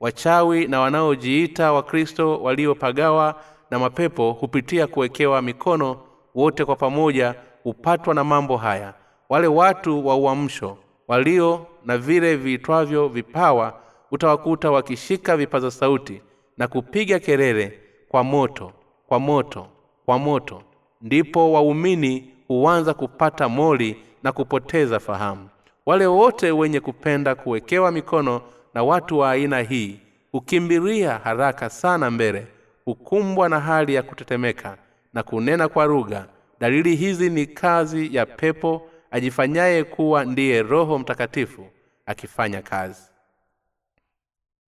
[0.00, 6.00] wachawi na wanaojiita wakristo waliopagawa na mapepo hupitia kuwekewa mikono
[6.34, 8.94] wote kwa pamoja hupatwa na mambo haya.
[9.28, 10.76] Wale watu wa uamsho
[11.08, 13.80] walio na vile viitwavyo vipawa
[14.10, 16.22] utawakuta wakishika vipaza sauti
[16.58, 17.80] na kupiga kelele
[18.14, 18.72] kwa moto
[19.08, 19.66] kwa moto
[20.06, 20.62] kwa moto.
[21.02, 25.48] Ndipo waumini huanza kupata moli na kupoteza fahamu.
[25.86, 28.40] Wale wote wenye kupenda kuwekewa mikono
[28.74, 30.00] na watu wa aina hii
[30.32, 32.46] hukimbilia haraka sana mbele
[32.84, 34.76] hukumbwa na hali ya kutetemeka
[35.14, 36.26] na kunena kwa lugha.
[36.60, 41.66] Dalili hizi ni kazi ya pepo ajifanyaye kuwa ndiye roho mtakatifu
[42.06, 43.02] akifanya kazi.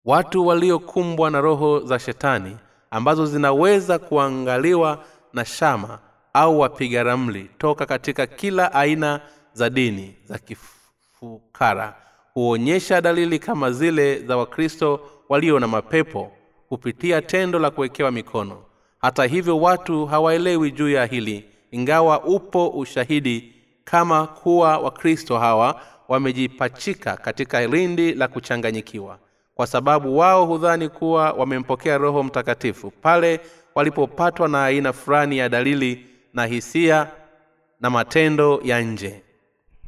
[0.05, 2.57] Watu waliokumbwa na roho za shetani
[2.91, 5.99] ambazo zinaweza kuangaliwa na shama
[6.33, 9.21] au wapiga ramli toka katika kila aina
[9.53, 11.95] za dini za kifukara
[12.33, 14.99] huonyesha dalili kama zile za wakristo
[15.29, 16.31] walio na mapepo
[16.69, 18.63] kupitia tendo la kuwekewa mikono.
[18.99, 27.17] Hata hivyo watu hawaelewi juu ya hili ingawa upo ushahidi kama kuwa wakristo hawa wamejipachika
[27.17, 29.19] katika lindi la kuchanganyikiwa
[29.61, 33.39] kwa sababu wao hudhani kuwa wamempokea roho mtakatifu pale
[33.75, 37.07] walipopatwa na aina fulani ya dalili na hisia
[37.81, 39.21] na matendo ya nje.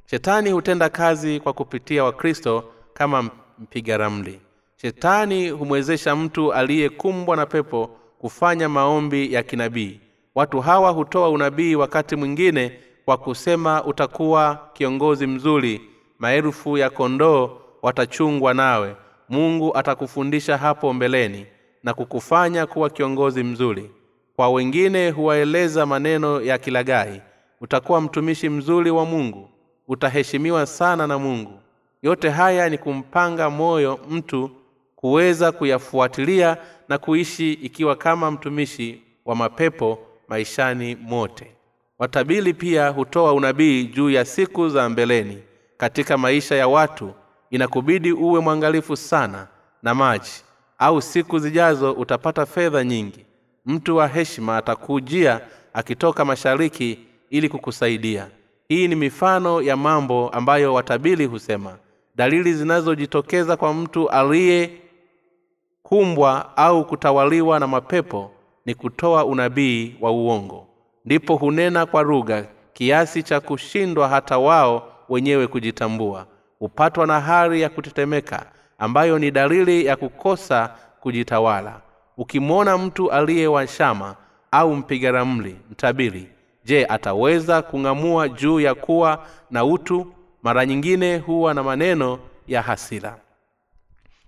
[0.06, 4.40] Shetani hutenda kazi kwa kupitia wakristo kama mpiga ramli.
[4.82, 10.00] Shetani humwezesha mtu aliyekumbwa na pepo kufanya maombi ya kinabii.
[10.36, 15.82] Watu hawa hutoa unabii wakati mwingine kwa kusema utakuwa kiongozi mzuri
[16.20, 18.96] maelfu ya kondoo watachungwa nawe
[19.34, 21.46] mungu atakufundisha hapo mbeleni
[21.84, 23.92] na kukufanya kuwa kiongozi mzuri.
[24.36, 27.22] Kwa wengine huwaeleza maneno ya kilagai
[27.62, 29.50] utakuwa mtumishi mzuri wa mungu
[29.88, 31.60] utaheshimiwa sana na mungu.
[32.02, 34.52] Yote haya ni kumpanga moyo mtu
[34.96, 36.58] kuweza kuyafuatilia
[36.90, 41.52] na kuishi ikiwa kama mtumishi wa mapepo maishani mote.
[42.00, 45.38] Watabili pia hutoa unabii juu ya siku za mbeleni
[45.78, 47.14] katika maisha ya watu
[47.54, 49.48] inakubidi uwe mwangalifu sana
[49.84, 50.32] na maji
[50.80, 53.26] au siku zijazo utapata fedha nyingi.
[53.66, 55.42] Mtu wa heshima atakujia
[55.74, 58.28] akitoka mashariki ili kukusaidia.
[58.68, 61.78] Hii ni mifano ya mambo ambayo watabili husema.
[62.16, 68.32] Dalili zinazojitokeza kwa mtu aliyekumbwa au kutawaliwa na mapepo
[68.66, 70.68] ni kutoa unabii wa uongo.
[71.06, 76.28] Ndipo hunena kwa lugha kiasi cha kushindwa hata wao wenyewe kujitambua
[76.64, 78.46] hupatwa na hali ya kutetemeka
[78.78, 81.82] ambayo ni dalili ya kukosa kujitawala.
[82.18, 84.16] Ukimwona mtu aliye washama
[84.52, 86.28] au mpiga ramli mtabiri
[86.66, 90.14] je ataweza kung'amua juu ya kuwa na utu?
[90.44, 93.18] Mara nyingine huwa na maneno ya hasira.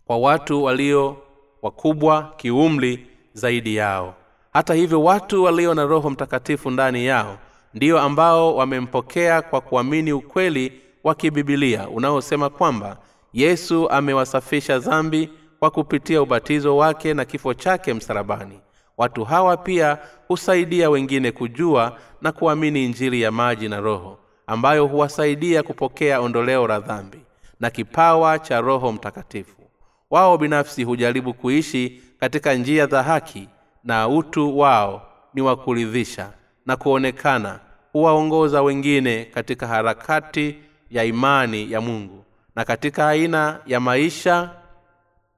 [0.06, 1.18] Kwa watu walio
[1.62, 4.16] wakubwa kiumli zaidi yao.
[4.54, 7.38] Hata hivyo watu walio na roho mtakatifu ndani yao
[7.74, 12.98] ndiyo ambao wamempokea kwa kuamini ukweli wa kibibilia unaosema kwamba
[13.34, 15.30] yesu amewasafisha dhambi
[15.60, 18.60] kwa kupitia ubatizo wake na kifo chake msalabani.
[18.98, 19.98] Watu hawa pia
[20.28, 26.80] husaidia wengine kujua na kuamini injili ya maji na roho ambayo huwasaidia kupokea ondoleo la
[26.80, 27.20] dhambi
[27.60, 29.62] na kipawa cha roho mtakatifu.
[30.10, 33.50] Wao binafsi hujaribu kuishi katika njia za haki
[33.84, 36.32] na utu wao ni wa kuridhisha
[36.66, 37.60] na kuonekana
[37.94, 40.56] huwaongoza wengine katika harakati
[40.96, 42.24] ya imani ya mungu.
[42.56, 44.50] Na katika aina ya maisha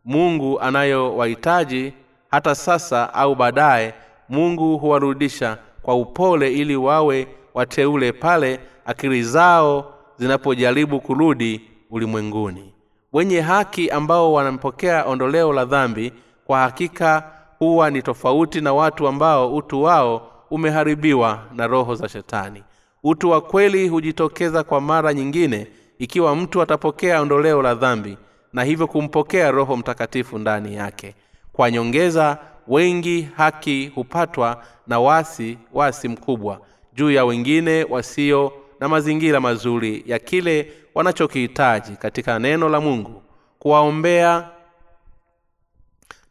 [0.06, 1.94] mungu anayowahitaji
[2.32, 3.94] hata sasa au baadaye
[4.30, 12.74] mungu huwarudisha kwa upole ili wawe wateule pale akili zao zinapojaribu kurudi ulimwenguni.
[13.14, 16.14] Wenye haki ambao wanampokea ondoleo la dhambi
[16.46, 17.24] kwa hakika
[17.60, 22.64] huwa ni tofauti na watu ambao utu wao umeharibiwa na roho za shetani
[23.04, 25.68] utu wa kweli hujitokeza kwa mara nyingine
[26.00, 28.18] ikiwa mtu atapokea ondoleo la dhambi
[28.54, 31.16] na hivyo kumpokea roho mtakatifu ndani yake.
[31.54, 32.38] Kwa nyongeza
[32.68, 36.62] wengi haki hupatwa na wasi wasi mkubwa
[36.94, 43.24] juu ya wengine wasio na mazingira mazuri ya kile wanachokihitaji katika neno la mungu
[43.60, 44.50] kuwaombea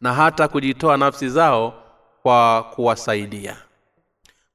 [0.01, 1.73] na hata kujitoa nafsi zao
[2.23, 3.57] kwa kuwasaidia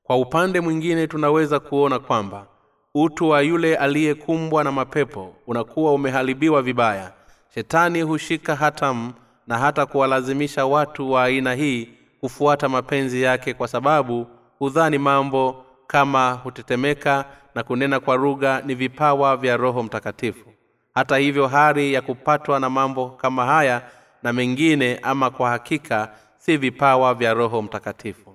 [0.02, 2.46] kwa upande mwingine tunaweza kuona kwamba
[2.94, 7.12] utu wa yule aliyekumbwa na mapepo unakuwa umeharibiwa vibaya.
[7.54, 9.12] Shetani hushika hatamu
[9.46, 11.88] na hata kuwalazimisha watu wa aina hii
[12.20, 14.26] kufuata mapenzi yake kwa sababu
[14.58, 17.24] hudhani mambo kama hutetemeka
[17.54, 20.48] na kunena kwa lugha ni vipawa vya roho mtakatifu.
[20.94, 23.82] Hata hivyo hali ya kupatwa na mambo kama haya
[24.22, 28.31] na mengine ama kwa hakika si vipawa vya roho mtakatifu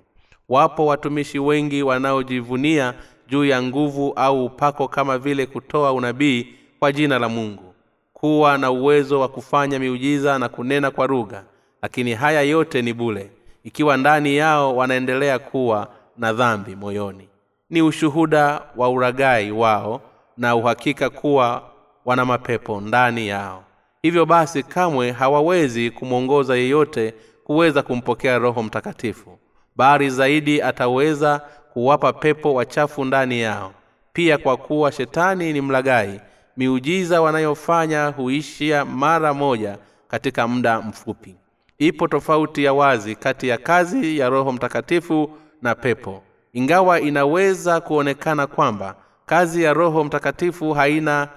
[0.48, 2.94] wapo watumishi wengi wanaojivunia
[3.28, 6.46] juu ya nguvu au upako kama vile kutoa unabii
[6.78, 7.74] kwa jina la mungu.
[8.12, 11.44] Kuwa na uwezo wa kufanya miujiza na kunena kwa lugha
[11.82, 13.30] lakini haya yote ni bule
[13.64, 17.28] ikiwa ndani yao wanaendelea kuwa na dhambi moyoni.
[17.70, 20.00] Ni ushuhuda wa uragai wao
[20.36, 21.62] na uhakika kuwa
[22.04, 23.64] wana mapepo ndani yao.
[24.02, 29.37] Hivyo basi kamwe hawawezi kumwongoza yeyote kuweza kumpokea roho mtakatifu
[29.78, 31.40] bali zaidi ataweza
[31.72, 33.72] kuwapa pepo wachafu ndani yao.
[34.12, 36.20] Pia kwa kuwa shetani ni mlagai
[36.56, 41.36] miujiza wanayofanya huishia mara moja katika muda mfupi.
[41.78, 45.30] Ipo tofauti ya wazi kati ya kazi ya roho mtakatifu
[45.62, 46.22] na pepo.
[46.52, 48.94] Ingawa inaweza kuonekana kwamba
[49.26, 51.28] kazi ya roho mtakatifu haina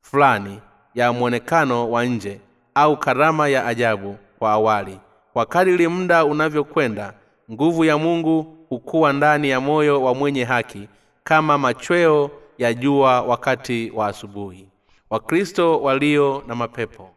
[0.00, 0.60] fulani
[0.94, 2.40] ya mwonekano wa nje
[2.74, 5.00] au karama ya ajabu kwa awali
[5.34, 7.14] kwa kadiri muda unavyokwenda
[7.52, 10.88] nguvu ya mungu hukuwa ndani ya moyo wa mwenye haki
[11.24, 14.68] kama machweo ya jua wakati wa asubuhi.
[15.10, 17.10] Wakristo walio na mapepo.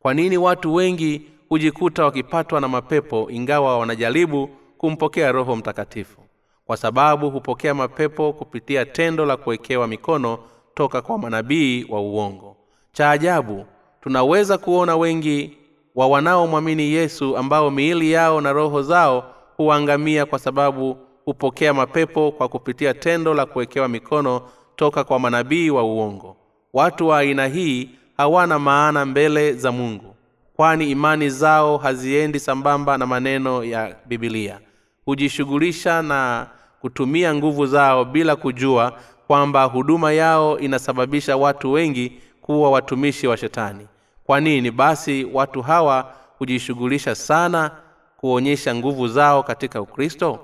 [0.00, 6.20] Kwa nini watu wengi hujikuta wakipatwa na mapepo ingawa wanajaribu kumpokea roho mtakatifu?
[6.66, 10.38] Kwa sababu hupokea mapepo kupitia tendo la kuwekewa mikono
[10.74, 12.56] toka kwa manabii wa uongo.
[12.92, 13.66] Cha ajabu
[14.00, 15.57] tunaweza kuona wengi
[15.98, 22.48] wa wanaomwamini yesu ambao miili yao na roho zao huangamia kwa sababu hupokea mapepo kwa
[22.48, 24.42] kupitia tendo la kuwekewa mikono
[24.76, 26.36] toka kwa manabii wa uongo.
[26.72, 30.14] Watu wa aina hii hawana maana mbele za mungu
[30.56, 34.60] kwani imani zao haziendi sambamba na maneno ya bibilia
[35.04, 36.46] hujishughulisha na
[36.80, 38.92] kutumia nguvu zao bila kujua
[39.26, 43.86] kwamba huduma yao inasababisha watu wengi kuwa watumishi wa shetani
[44.28, 44.70] kwa nini?
[44.70, 47.70] Basi watu hawa hujishughulisha sana
[48.16, 50.38] kuonyesha nguvu zao katika ukristo?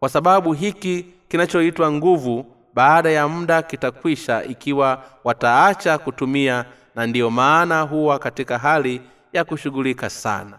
[0.00, 6.64] Kwa sababu hiki kinachoitwa nguvu baada ya muda kitakwisha ikiwa wataacha kutumia
[6.94, 9.00] na ndiyo maana huwa katika hali
[9.32, 10.58] ya kushughulika sana.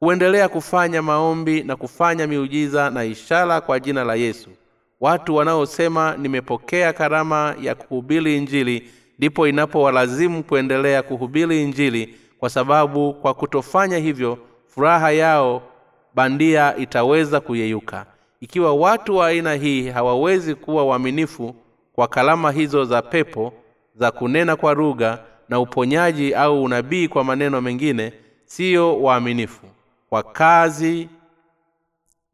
[0.00, 4.50] Huendelea kufanya maombi na kufanya miujiza na ishara kwa jina la yesu.
[5.00, 13.34] Watu wanaosema nimepokea karama ya kuhubiri injili ndipo inapowalazimu kuendelea kuhubiri injili kwa sababu kwa
[13.34, 15.62] kutofanya hivyo furaha yao
[16.14, 18.06] bandia itaweza kuyeyuka.
[18.40, 21.54] Ikiwa watu wa aina hii hawawezi kuwa waaminifu
[21.92, 23.52] kwa kalama hizo za pepo
[23.94, 28.12] za kunena kwa lugha na uponyaji au unabii kwa maneno mengine
[28.44, 29.66] siyo waaminifu
[30.10, 31.08] kwa kazi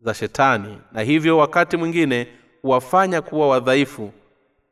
[0.01, 0.79] za shetani.
[0.93, 2.27] Na hivyo wakati mwingine
[2.63, 4.13] huwafanya kuwa wadhaifu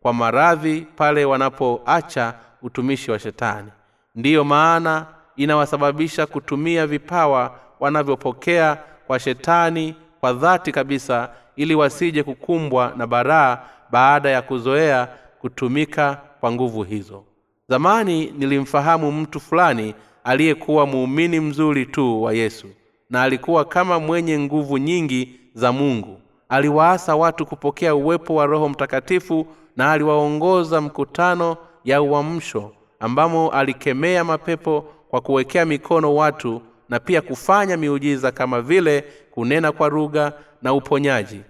[0.03, 3.69] kwa maradhi pale wanapoacha utumishi wa shetani.
[4.15, 13.07] Ndiyo maana inawasababisha kutumia vipawa wanavyopokea kwa shetani kwa dhati kabisa ili wasije kukumbwa na
[13.07, 13.59] baraa
[13.91, 15.09] baada ya kuzoea
[15.41, 17.25] kutumika kwa nguvu hizo.
[17.69, 19.95] Zamani nilimfahamu mtu fulani
[20.25, 22.67] aliyekuwa muumini mzuri tu wa yesu
[23.11, 26.21] na alikuwa kama mwenye nguvu nyingi za mungu.
[26.49, 29.47] Aliwaasa watu kupokea uwepo wa roho mtakatifu
[29.77, 37.77] na aliwaongoza mkutano ya uamsho ambamo alikemea mapepo kwa kuwekea mikono watu na pia kufanya
[37.77, 41.41] miujiza kama vile kunena kwa lugha na uponyaji.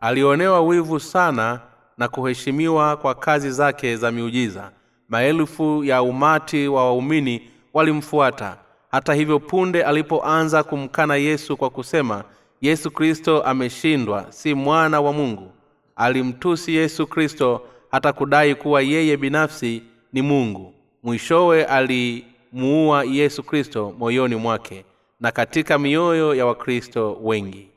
[0.00, 1.60] Alionewa wivu sana
[1.98, 4.70] na kuheshimiwa kwa kazi zake za miujiza.
[5.08, 8.56] Maelfu ya umati wa waumini walimfuata.
[8.90, 12.24] Hata hivyo punde alipoanza kumkana yesu kwa kusema
[12.60, 15.52] yesu kristo ameshindwa si mwana wa mungu
[15.98, 19.82] alimtusi yesu kristo hata kudai kuwa yeye binafsi
[20.12, 20.74] ni mungu.
[21.02, 24.84] Mwishowe alimuua yesu kristo moyoni mwake
[25.20, 27.68] na katika mioyo ya wakristo wengi.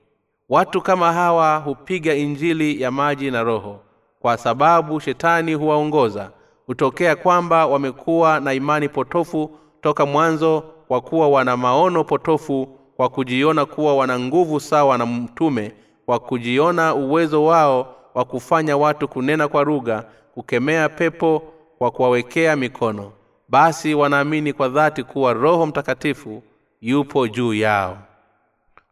[0.50, 3.80] Watu kama hawa hupiga injili ya maji na roho
[4.20, 6.32] kwa sababu shetani huwaongoza
[6.66, 9.52] hutokea kwamba wamekuwa na imani potofu
[9.82, 15.72] toka mwanzo kwa kuwa wana maono potofu kwa kujiona kuwa wana nguvu sawa na mtume
[16.06, 20.04] kwa kujiona uwezo wao wa kufanya watu kunena kwa rugha
[20.34, 21.44] kukemea pepo
[21.78, 23.12] kwa kuwawekea mikono.
[23.50, 26.44] Basi wanaamini kwa dhati kuwa roho mtakatifu
[26.82, 27.98] yupo juu yao.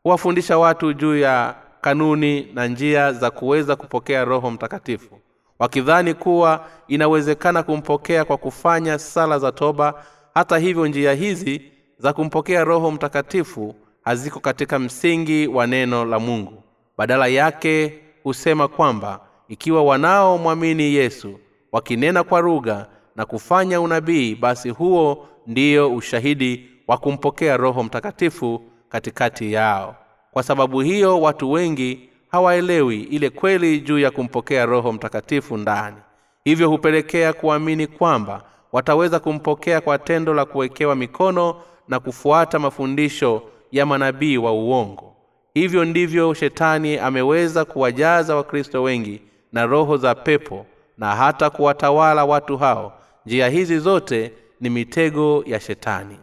[0.03, 5.19] Huwafundisha watu juu ya kanuni na njia za kuweza kupokea roho mtakatifu
[5.59, 10.03] wakidhani kuwa inawezekana kumpokea kwa kufanya sala za toba.
[10.33, 11.61] Hata hivyo njia hizi
[11.97, 16.63] za kumpokea roho mtakatifu haziko katika msingi wa neno la mungu.
[16.97, 17.99] Badala yake
[18.29, 21.39] husema kwamba ikiwa wanaomwamini yesu
[21.71, 29.53] wakinena kwa rugha na kufanya unabii basi huo ndiyo ushahidi wa kumpokea roho mtakatifu katikati
[29.53, 29.95] yao.
[30.31, 35.97] Kwa sababu hiyo watu wengi hawaelewi ile kweli juu ya kumpokea roho mtakatifu ndani.
[36.43, 41.55] Hivyo hupelekea kuamini kwamba wataweza kumpokea kwa tendo la kuwekewa mikono
[41.87, 45.15] na kufuata mafundisho ya manabii wa uongo
[45.59, 49.21] hivyo ndivyo shetani ameweza kuwajaza wakristo wengi
[49.53, 50.65] na roho za pepo
[50.97, 52.93] na hata kuwatawala watu hao.
[53.25, 54.31] Njia hizi zote
[54.61, 56.17] ni mitego ya shetani.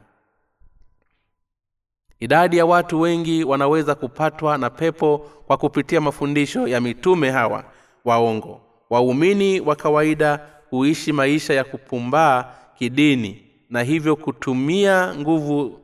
[2.21, 7.65] Idadi ya watu wengi wanaweza kupatwa na pepo kwa kupitia mafundisho ya mitume hawa
[8.05, 8.61] waongo.
[8.91, 12.45] Waumini wa kawaida huishi maisha ya kupumbaa
[12.79, 15.81] kidini na hivyo kutumia nguvu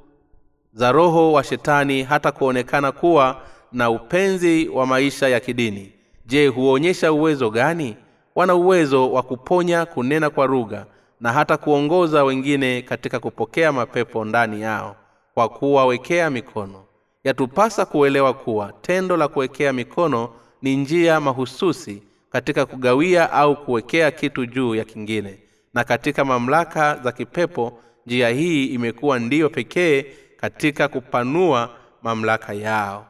[0.73, 3.43] za roho wa shetani hata kuonekana kuwa
[3.73, 5.93] na upenzi wa maisha ya kidini.
[6.27, 7.97] Je huonyesha uwezo gani?
[8.35, 10.87] Wana uwezo wa kuponya kunena kwa rugha
[11.20, 14.97] na hata kuongoza wengine katika kupokea mapepo ndani yao
[15.35, 16.85] kwa kuwawekea mikono.
[17.25, 20.29] Yatupasa kuelewa kuwa tendo la kuwekea mikono
[20.62, 25.39] ni njia mahususi katika kugawia au kuwekea kitu juu ya kingine.
[25.75, 30.07] Na katika mamlaka za kipepo njia hii imekuwa ndiyo pekee
[30.43, 31.70] katika kupanua
[32.03, 33.07] mamlaka yao.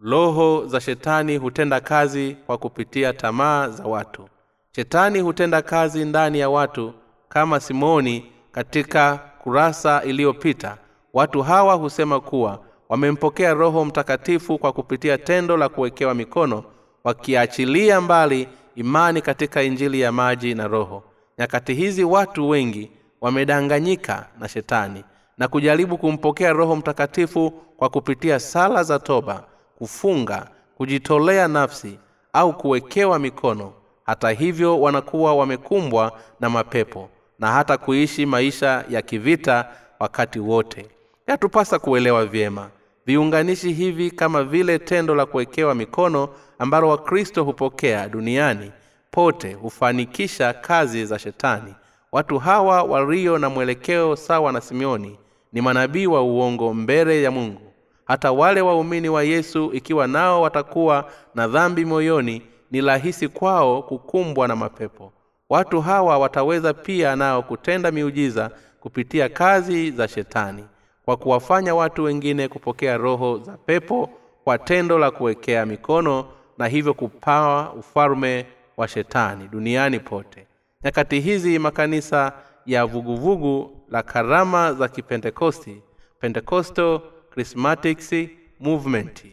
[0.00, 4.28] Roho za shetani hutenda kazi kwa kupitia tamaa za watu.
[4.76, 6.94] Shetani hutenda kazi ndani ya watu
[7.28, 10.78] kama simoni katika kurasa iliyopita.
[11.12, 16.64] Watu hawa husema kuwa wamempokea roho mtakatifu kwa kupitia tendo la kuwekewa mikono
[17.04, 21.02] wakiachilia mbali imani katika injili ya maji na roho.
[21.38, 22.90] Nyakati hizi watu wengi
[23.20, 25.04] wamedanganyika na shetani
[25.38, 29.44] na kujaribu kumpokea roho mtakatifu kwa kupitia sala za toba
[29.78, 31.98] kufunga kujitolea nafsi
[32.32, 33.72] au kuwekewa mikono.
[34.06, 37.08] Hata hivyo wanakuwa wamekumbwa na mapepo
[37.38, 39.68] na hata kuishi maisha ya kivita
[40.00, 40.86] wakati wote.
[41.26, 42.70] Yatupasa kuelewa vyema.
[43.06, 46.28] Viunganishi hivi kama vile tendo la kuwekewa mikono
[46.58, 48.72] ambalo wakristo hupokea duniani
[49.10, 51.74] pote hufanikisha kazi za shetani.
[52.12, 55.18] Watu hawa walio na mwelekeo sawa na simeoni
[55.54, 57.60] ni manabii wa uongo mbele ya mungu.
[58.04, 64.48] Hata wale waumini wa yesu ikiwa nao watakuwa na dhambi moyoni ni rahisi kwao kukumbwa
[64.48, 65.12] na mapepo.
[65.48, 68.50] Watu hawa wataweza pia nao kutenda miujiza
[68.80, 70.64] kupitia kazi za shetani
[71.04, 74.10] kwa kuwafanya watu wengine kupokea roho za pepo
[74.44, 76.24] kwa tendo la kuwekea mikono
[76.58, 78.46] na hivyo kupawa ufalme
[78.76, 80.46] wa shetani duniani pote.
[80.84, 82.32] Nyakati hizi makanisa
[82.66, 85.82] ya vuguvugu vugu la karama za kipentekosti
[86.20, 88.14] pentecostal charismatics
[88.60, 89.24] movement.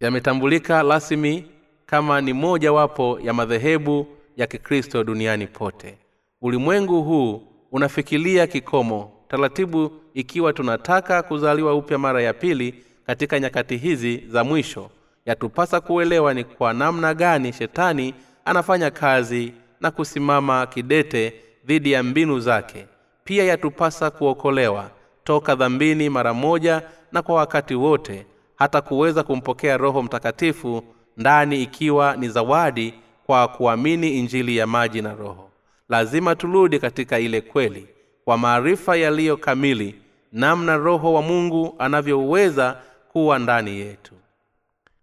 [0.00, 1.50] Yametambulika rasmi
[1.86, 5.98] kama ni mojawapo ya madhehebu ya kikristo duniani pote.
[6.40, 7.42] Ulimwengu huu
[7.72, 14.90] unafikiria kikomo taratibu ikiwa tunataka kuzaliwa upya mara ya pili katika nyakati hizi za mwisho.
[15.26, 21.34] Yatupasa kuelewa ni kwa namna gani shetani anafanya kazi na kusimama kidete
[21.64, 22.86] dhidi ya mbinu zake.
[23.24, 24.90] Pia yatupasa kuokolewa
[25.24, 26.82] toka dhambini mara moja
[27.12, 30.82] na kwa wakati wote hata kuweza kumpokea roho mtakatifu
[31.16, 32.94] ndani ikiwa ni zawadi
[33.26, 35.50] kwa kuamini injili ya maji na roho.
[35.88, 37.88] Lazima turudi katika ile kweli
[38.24, 39.94] kwa maarifa yaliyo kamili
[40.32, 42.76] namna roho wa mungu anavyoweza
[43.12, 44.14] kuwa ndani yetu.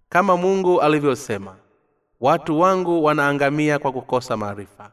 [0.10, 1.55] Kama mungu alivyosema
[2.22, 4.91] watu wangu wanaangamia kwa kukosa maarifa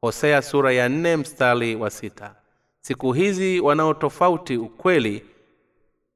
[0.00, 2.34] hosea sura ya nne mstari wa sita.
[2.80, 5.24] Siku hizi wanaotofauti ukweli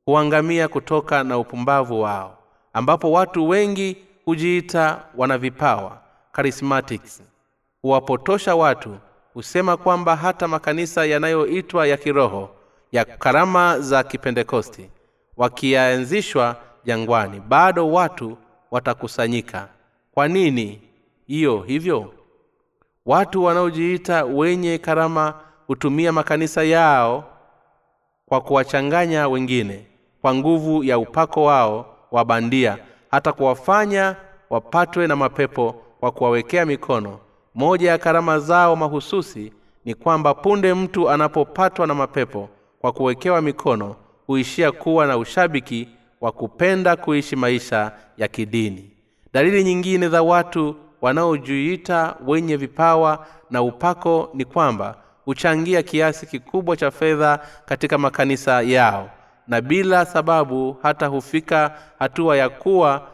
[0.04, 2.38] huangamia kutoka na upumbavu wao
[2.72, 6.02] ambapo watu wengi hujiita wana vipawa
[6.36, 7.22] charismatics.
[7.82, 8.98] Huwapotosha watu
[9.34, 12.50] husema kwamba hata makanisa yanayoitwa ya kiroho
[12.92, 14.90] ya karama za kipentekosti
[15.36, 18.36] wakianzishwa jangwani bado watu
[18.70, 19.68] watakusanyika.
[20.14, 20.80] Kwa nini
[21.26, 22.14] hiyo hivyo
[23.06, 25.34] watu wanaojiita wenye karama
[25.66, 27.24] hutumia makanisa yao
[28.26, 29.86] kwa kuwachanganya wengine
[30.22, 32.78] kwa nguvu ya upako wao wa bandia
[33.10, 34.16] hata kuwafanya
[34.50, 37.18] wapatwe na mapepo kwa kuwawekea mikono.
[37.54, 39.52] Moja ya karama zao mahususi
[39.84, 42.48] ni kwamba punde mtu anapopatwa na mapepo
[42.80, 43.96] kwa kuwekewa mikono
[44.26, 45.88] huishia kuwa na ushabiki
[46.20, 48.90] wa kupenda kuishi maisha ya kidini.
[49.32, 56.90] Dalili nyingine za watu wanaojiita wenye vipawa na upako ni kwamba huchangia kiasi kikubwa cha
[56.90, 59.10] fedha katika makanisa yao
[59.48, 63.06] na bila sababu hata hufika hatua ya kuwa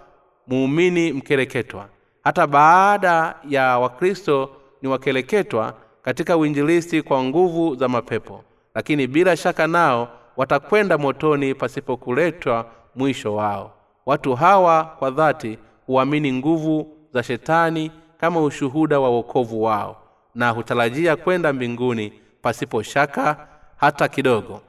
[0.47, 1.89] muumini mkereketwa.
[2.25, 4.51] Hata baada ya wakristo
[4.83, 12.67] ni wakereketwa katika uinjilisti kwa nguvu za mapepo lakini bila shaka nao watakwenda motoni pasipokuletwa
[12.95, 13.73] mwisho wao.
[14.07, 17.91] Watu hawa kwa dhati huamini nguvu za shetani
[18.21, 19.97] kama ushuhuda wa wokovu wao
[20.35, 22.13] na hutarajia kwenda mbinguni
[22.43, 24.61] pasipo shaka hata kidogo.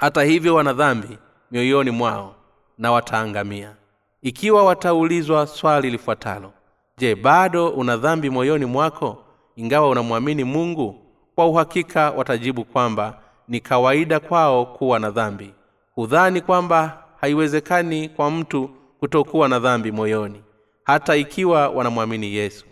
[0.00, 1.18] Hata hivyo wana dhambi
[1.50, 2.34] mioyoni mwao
[2.78, 3.74] na wataangamia.
[4.22, 6.52] Ikiwa wataulizwa swali lifuatalo
[6.98, 9.24] je bado una dhambi moyoni mwako?
[9.56, 10.94] Ingawa unamwamini mungu
[11.34, 15.54] kwa uhakika watajibu kwamba ni kawaida kwao kuwa na dhambi.
[15.94, 20.42] Hudhani kwamba haiwezekani kwa mtu kutokuwa na dhambi moyoni
[20.86, 22.66] hata ikiwa wanamwamini yesu.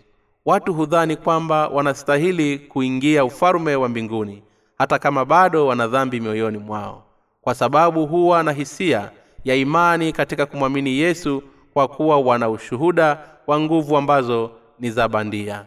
[0.45, 4.43] Watu hudhani kwamba wanastahili kuingia ufalume wa mbinguni
[4.77, 7.03] hata kama bado wana dhambi mioyoni mwao
[7.41, 9.11] kwa sababu huwa na hisia
[9.43, 11.43] ya imani katika kumwamini yesu
[11.73, 15.65] kwa kuwa wana ushuhuda wa nguvu ambazo ni za bandia.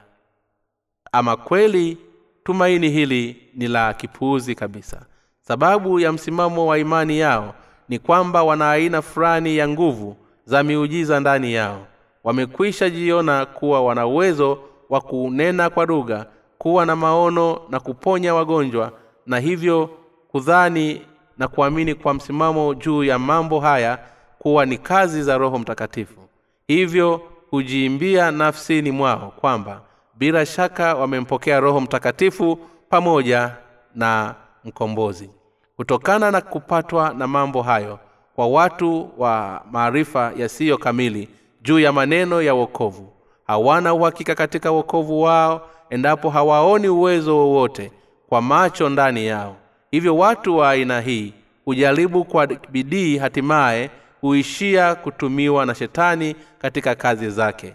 [1.13, 1.99] Ama kweli
[2.45, 5.07] tumaini hili ni la kipuuzi kabisa.
[5.41, 7.55] Sababu ya msimamo wa imani yao
[7.89, 11.87] ni kwamba wana aina fulani ya nguvu za miujiza ndani yao
[12.29, 14.59] wamekwisha jiona kuwa wana uwezo
[14.91, 16.27] wa kunena kwa lugha
[16.59, 18.93] kuwa na maono na kuponya wagonjwa
[19.27, 19.91] na hivyo
[20.31, 21.03] kudhani
[21.39, 23.99] na kuamini kwa msimamo juu ya mambo haya
[24.39, 26.21] kuwa ni kazi za roho mtakatifu.
[26.67, 27.21] Hivyo
[27.51, 29.81] hujiimbia nafsini mwao kwamba
[30.15, 32.59] bila shaka wamempokea roho mtakatifu
[32.89, 33.53] pamoja
[33.95, 35.31] na mkombozi.
[35.77, 37.99] Kutokana na kupatwa na mambo hayo
[38.37, 41.29] kwa watu wa maarifa yasiyo kamili
[41.69, 43.13] juu ya maneno ya wokovu.
[43.47, 47.93] Hawana uhakika katika wokovu wao endapo hawaoni uwezo wowote
[48.29, 49.57] kwa macho ndani yao.
[49.91, 53.91] Hivyo watu wa aina hii hujaribu kwa bidii hatimaye
[54.21, 57.75] huishia kutumiwa na shetani katika kazi zake.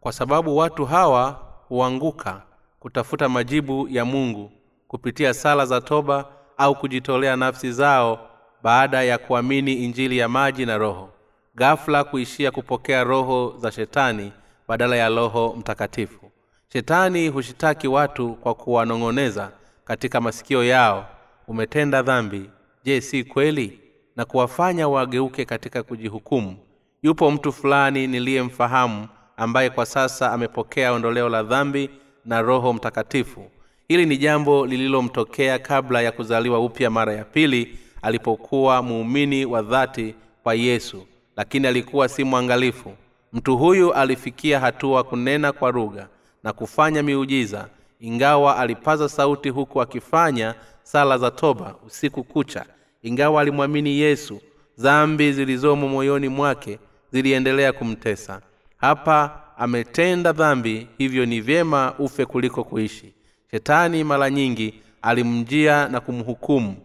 [0.00, 2.42] Kwa sababu watu hawa huanguka
[2.80, 4.52] kutafuta majibu ya mungu
[4.88, 6.24] kupitia sala za toba
[6.58, 8.18] au kujitolea nafsi zao
[8.62, 11.13] baada ya kuamini injili ya maji na roho
[11.56, 14.32] ghafula kuishia kupokea roho za shetani
[14.68, 16.30] badala ya roho mtakatifu.
[16.72, 19.50] Shetani hushitaki watu kwa kuwanong'oneza
[19.84, 21.06] katika masikio yao.
[21.48, 22.50] Umetenda dhambi.
[22.84, 23.80] Je si kweli?
[24.16, 26.56] Na kuwafanya wageuke katika kujihukumu.
[27.02, 31.90] Yupo mtu fulani niliyemfahamu ambaye kwa sasa amepokea ondoleo la dhambi
[32.24, 33.50] na roho mtakatifu.
[33.88, 40.14] Hili ni jambo lililomtokea kabla ya kuzaliwa upya mara ya pili alipokuwa muumini wa dhati
[40.42, 42.92] kwa yesu lakini alikuwa si mwangalifu.
[43.32, 46.08] Mtu huyu alifikia hatua kunena kwa lugha
[46.44, 47.68] na kufanya miujiza
[48.00, 52.64] ingawa alipaza sauti huku akifanya sala za toba usiku kucha.
[53.02, 54.40] Ingawa alimwamini yesu
[54.78, 56.78] dhambi zilizomo moyoni mwake
[57.12, 58.40] ziliendelea kumtesa.
[58.76, 63.14] Hapa ametenda dhambi hivyo ni vyema ufe kuliko kuishi.
[63.50, 66.76] Shetani mara nyingi alimjia na kumhukumu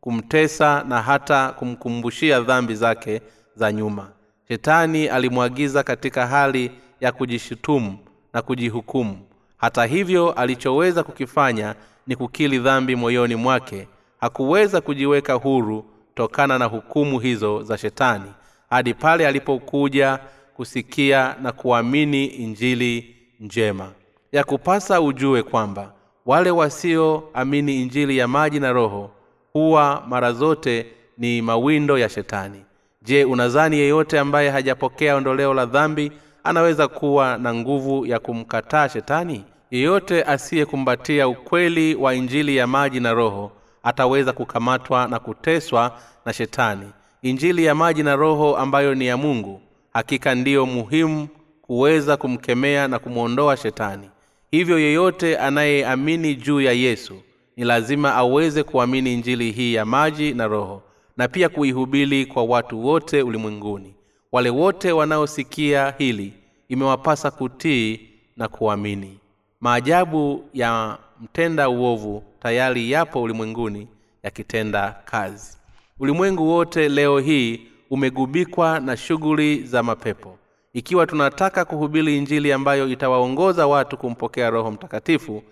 [0.00, 3.20] kumtesa na hata kumkumbushia dhambi zake
[3.56, 4.08] za nyuma.
[4.48, 7.98] Shetani alimwagiza katika hali ya kujishutumu
[8.32, 9.18] na kujihukumu.
[9.56, 11.74] Hata hivyo alichoweza kukifanya
[12.06, 13.88] ni kukili dhambi moyoni mwake.
[14.20, 15.84] Hakuweza kujiweka huru
[16.14, 18.32] tokana na hukumu hizo za shetani
[18.70, 20.18] hadi pale alipokuja
[20.56, 23.92] kusikia na kuamini injili njema.
[24.32, 25.92] Ya kupasa ujue kwamba
[26.26, 29.10] wale wasioamini injili ya maji na roho
[29.52, 30.86] huwa mara zote
[31.18, 32.62] ni mawindo ya shetani
[33.06, 36.12] je unadhani yeyote ambaye hajapokea ondoleo la dhambi
[36.44, 39.44] anaweza kuwa na nguvu ya kumkataa shetani?
[39.70, 43.52] Yeyote asiyekumbatia ukweli wa injili ya maji na roho
[43.82, 46.86] ataweza kukamatwa na kuteswa na shetani.
[47.22, 49.60] Injili ya maji na roho ambayo ni ya mungu
[49.92, 51.28] hakika ndiyo muhimu
[51.62, 54.10] kuweza kumkemea na kumwondoa shetani.
[54.50, 57.14] Hivyo yeyote anayeamini juu ya yesu
[57.56, 60.82] ni lazima aweze kuamini injili hii ya maji na roho
[61.16, 63.94] na pia kuihubiri kwa watu wote ulimwenguni.
[64.32, 66.32] Wale wote wanaosikia hili
[66.68, 68.00] imewapasa kutii
[68.36, 69.18] na kuamini.
[69.60, 73.88] Maajabu ya mtenda uovu tayari yapo ulimwenguni
[74.22, 75.56] yakitenda kazi.
[76.00, 77.60] Ulimwengu wote leo hii
[77.90, 80.38] umegubikwa na shughuli za mapepo.
[80.72, 85.42] Ikiwa tunataka kuhubiri injili ambayo itawaongoza watu kumpokea roho mtakatifu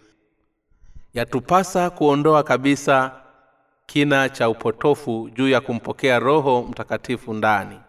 [1.15, 3.12] yatupasa kuondoa kabisa
[3.87, 7.80] kina cha upotofu juu ya kumpokea roho mtakatifu ndani.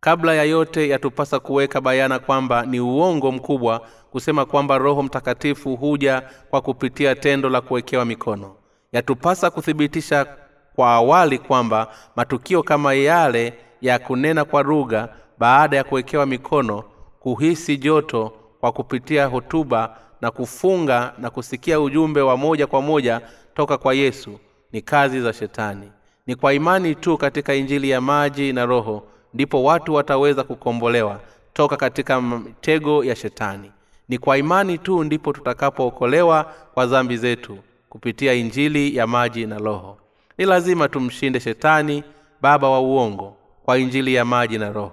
[0.00, 6.22] Kabla ya yote yatupasa kuweka bayana kwamba ni uongo mkubwa kusema kwamba roho mtakatifu huja
[6.50, 8.54] kwa kupitia tendo la kuwekewa mikono.
[8.92, 10.26] Yatupasa kuthibitisha
[10.74, 15.08] kwa awali kwamba matukio kama yale ya kunena kwa lugha
[15.38, 16.84] baada ya kuwekewa mikono
[17.20, 23.20] kuhisi joto kwa kupitia hotuba na kufunga na kusikia ujumbe wa moja kwa moja
[23.54, 24.38] toka kwa yesu
[24.72, 25.90] ni kazi za shetani.
[26.26, 29.02] Ni kwa imani tu katika injili ya maji na roho
[29.34, 31.20] ndipo watu wataweza kukombolewa
[31.52, 33.70] toka katika mitego ya shetani.
[34.08, 36.44] Ni kwa imani tu ndipo tutakapookolewa
[36.74, 37.58] kwa dhambi zetu
[37.88, 39.96] kupitia injili ya maji na roho.
[40.38, 42.04] Ni lazima tumshinde shetani
[42.40, 44.92] baba wa uongo kwa injili ya maji na roho.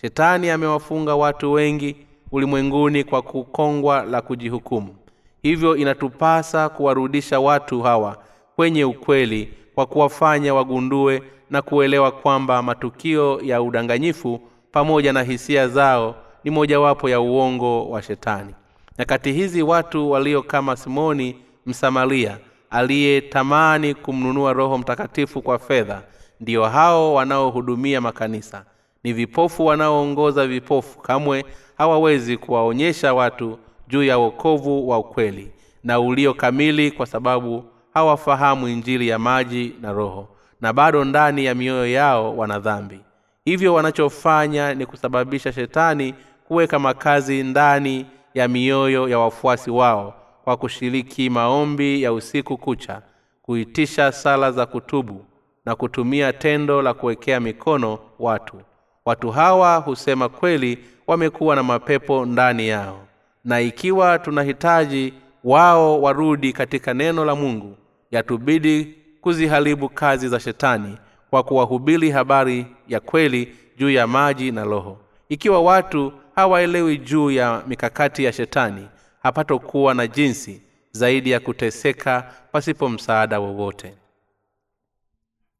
[0.00, 1.96] Shetani amewafunga watu wengi
[2.32, 4.96] ulimwenguni kwa kukongwa la kujihukumu.
[5.42, 8.16] Hivyo inatupasa kuwarudisha watu hawa
[8.56, 14.40] kwenye ukweli kwa kuwafanya wagundue na kuelewa kwamba matukio ya udanganyifu
[14.72, 18.54] pamoja na hisia zao ni mojawapo ya uongo wa shetani.
[18.98, 21.36] Nyakati hizi watu walio kama simoni
[21.66, 22.38] msamaria
[22.70, 26.02] aliyetamani kumnunua roho mtakatifu kwa fedha
[26.40, 28.64] ndiyo hao wanaohudumia makanisa.
[29.04, 31.44] Ni vipofu wanaoongoza vipofu kamwe
[31.78, 35.50] hawawezi kuwaonyesha watu juu ya wokovu wa ukweli
[35.84, 37.64] na ulio kamili kwa sababu
[37.94, 40.28] hawafahamu injili ya maji na roho
[40.60, 43.00] na bado ndani ya mioyo yao wana dhambi.
[43.44, 46.14] Hivyo wanachofanya ni kusababisha shetani
[46.48, 50.14] kuweka makazi ndani ya mioyo ya wafuasi wao
[50.44, 53.02] kwa kushiriki maombi ya usiku kucha
[53.42, 55.24] kuitisha sala za kutubu
[55.64, 58.56] na kutumia tendo la kuwekea mikono watu.
[59.04, 62.98] Watu hawa husema kweli wamekuwa na mapepo ndani yao.
[63.44, 65.14] Na ikiwa tunahitaji
[65.44, 67.76] wao warudi katika neno la mungu
[68.12, 70.98] yatubidi kuziharibu kazi za shetani
[71.30, 74.98] kwa kuwahubiri habari ya kweli juu ya maji na roho.
[75.28, 78.88] Ikiwa watu hawaelewi juu ya mikakati ya shetani
[79.22, 83.94] hapatokuwa na jinsi zaidi ya kuteseka pasipo msaada wowote.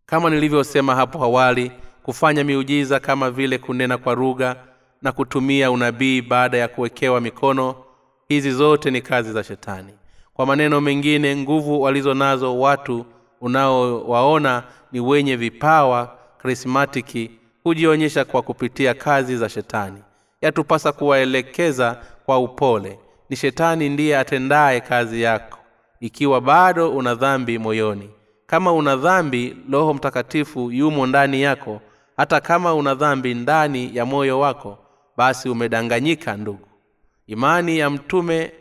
[0.07, 1.73] Kama nilivyosema hapo awali
[2.03, 4.57] kufanya miujiza kama vile kunena kwa lugha
[5.03, 7.75] na kutumia unabii baada ya kuwekewa mikono
[8.29, 9.93] hizi zote ni kazi za shetani
[10.43, 13.07] kwa maneno mengine nguvu walizo nazo watu
[13.41, 14.63] unaowaona
[14.93, 17.31] ni wenye vipawa krismatiki
[17.65, 20.03] hujionyesha kwa kupitia kazi za shetani.
[20.41, 22.99] Yatupasa kuwaelekeza kwa upole.
[23.31, 25.59] Ni shetani ndiye atendaye kazi yako
[26.01, 28.11] ikiwa bado una dhambi moyoni.
[28.47, 31.81] Kama una dhambi roho mtakatifu yumo ndani yako.
[32.17, 34.79] Hata kama una dhambi ndani ya moyo wako
[35.17, 36.69] basi umedanganyika ndugu.
[37.27, 38.53] Imani ya mtume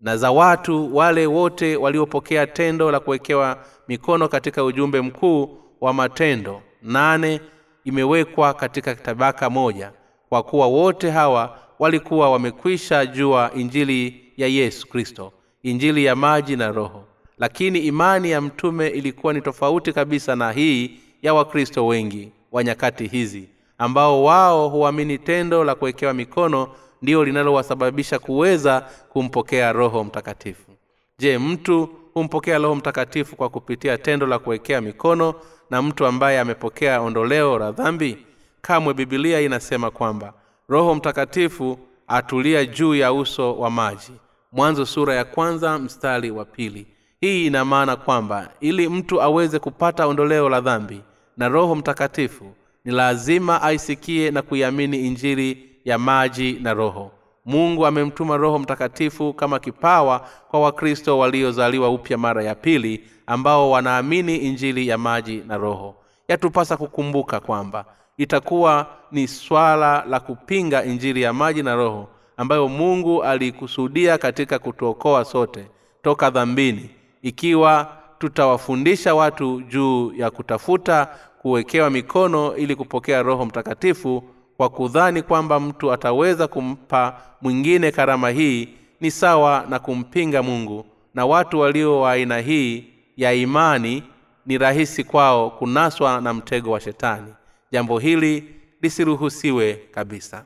[0.00, 6.62] na za watu wale wote waliopokea tendo la kuwekewa mikono katika ujumbe mkuu wa matendo.
[6.82, 7.40] Nane
[7.84, 9.92] imewekwa katika tabaka moja
[10.28, 15.32] kwa kuwa wote hawa walikuwa wamekwisha jua injili ya yesu kristo
[15.62, 17.04] injili ya maji na roho.
[17.38, 23.06] Lakini imani ya mtume ilikuwa ni tofauti kabisa na hii ya wakristo wengi wa nyakati
[23.06, 26.68] hizi ambao wao huamini tendo la kuwekewa mikono
[27.02, 30.70] ndiyo linalowasababisha kuweza kumpokea roho mtakatifu.
[31.18, 35.34] Je mtu humpokea roho mtakatifu kwa kupitia tendo la kuwekea mikono
[35.70, 38.18] na mtu ambaye amepokea ondoleo la dhambi?
[38.60, 40.32] Kamwe bibilia inasema kwamba
[40.68, 41.78] roho mtakatifu
[42.08, 44.12] atulia juu ya uso wa maji.
[44.52, 46.86] Mwanzo sura ya kwanza mstari wa pili.
[47.20, 51.00] Hii ina maana kwamba ili mtu aweze kupata ondoleo la dhambi
[51.36, 52.44] na roho mtakatifu
[52.84, 57.10] ni lazima aisikie na kuiamini injili ya maji na roho.
[57.44, 64.36] Mungu amemtuma roho mtakatifu kama kipawa kwa wakristo waliozaliwa upya mara ya pili ambao wanaamini
[64.36, 65.94] injili ya maji na roho.
[66.28, 67.84] Yatupasa kukumbuka kwamba
[68.16, 75.24] itakuwa ni swala la kupinga injili ya maji na roho ambayo mungu alikusudia katika kutuokoa
[75.24, 75.66] sote
[76.02, 76.90] toka dhambini
[77.22, 81.08] ikiwa tutawafundisha watu juu ya kutafuta
[81.42, 84.22] kuwekewa mikono ili kupokea roho mtakatifu
[84.58, 88.68] kwa kudhani kwamba mtu ataweza kumpa mwingine karama hii
[89.00, 92.84] ni sawa na kumpinga mungu na watu walio wa aina hii
[93.16, 94.02] ya imani
[94.46, 97.34] ni rahisi kwao kunaswa na mtego wa shetani.
[97.72, 100.44] Jambo hili lisiruhusiwe kabisa.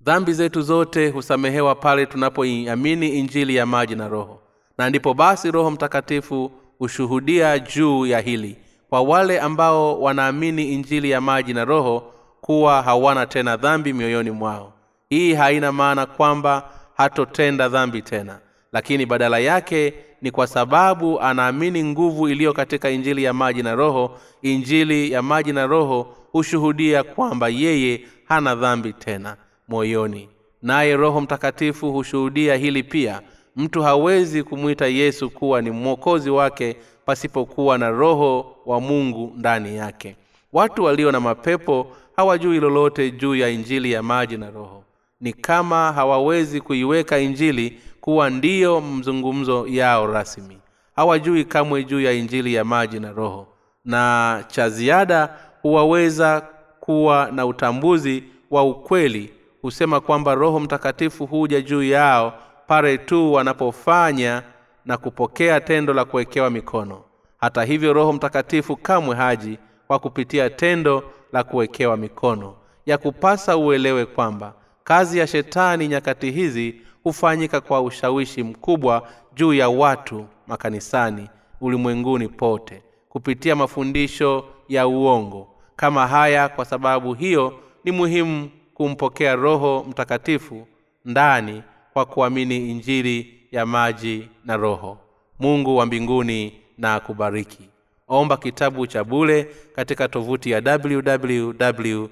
[0.00, 4.42] Dhambi zetu zote husamehewa pale tunapoiamini injili ya maji na roho.
[4.78, 8.56] Na ndipo basi roho mtakatifu hushuhudia juu ya hili
[8.90, 14.72] kwa wale ambao wanaamini injili ya maji na roho kuwa hawana tena dhambi mioyoni mwao.
[15.08, 18.38] Hii haina maana kwamba hatotenda dhambi tena
[18.72, 24.18] lakini badala yake ni kwa sababu anaamini nguvu iliyo katika injili ya maji na roho.
[24.42, 29.36] Injili ya maji na roho hushuhudia kwamba yeye hana dhambi tena
[29.68, 30.28] moyoni.
[30.62, 33.20] Naye roho mtakatifu hushuhudia hili pia.
[33.56, 36.76] Mtu hawezi kumwita yesu kuwa ni mwokozi wake
[37.10, 40.16] pasipokuwa na roho wa mungu ndani yake.
[40.52, 41.86] Watu walio na mapepo
[42.16, 44.84] hawajui lolote juu ya injili ya maji na roho.
[45.20, 50.58] Ni kama hawawezi kuiweka injili kuwa ndiyo mzungumzo yao rasmi.
[50.96, 53.46] Hawajui kamwe juu ya injili ya maji na roho.
[53.84, 56.42] Na cha ziada huwaweza
[56.80, 59.30] kuwa na utambuzi wa ukweli
[59.62, 62.34] husema kwamba roho mtakatifu huja juu yao
[62.66, 64.42] pale tu wanapofanya
[64.84, 67.00] na kupokea tendo la kuwekewa mikono.
[67.38, 71.02] Hata hivyo roho mtakatifu kamwe haji kwa kupitia tendo
[71.32, 72.54] la kuwekewa mikono
[72.86, 74.54] ya kupasa uelewe kwamba
[74.84, 81.28] kazi ya shetani nyakati hizi hufanyika kwa ushawishi mkubwa juu ya watu makanisani
[81.60, 85.48] ulimwenguni pote kupitia mafundisho ya uongo.
[85.76, 90.66] Kama haya kwa sababu hiyo ni muhimu kumpokea roho mtakatifu
[91.04, 91.62] ndani
[91.92, 94.98] kwa kuamini injili ya maji na roho.
[95.38, 97.68] Mungu wa mbinguni na akubariki.
[98.08, 102.06] Omba kitabu cha bule katika tovuti ya www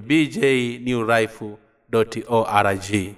[0.00, 1.56] bjnewrife
[2.28, 3.14] org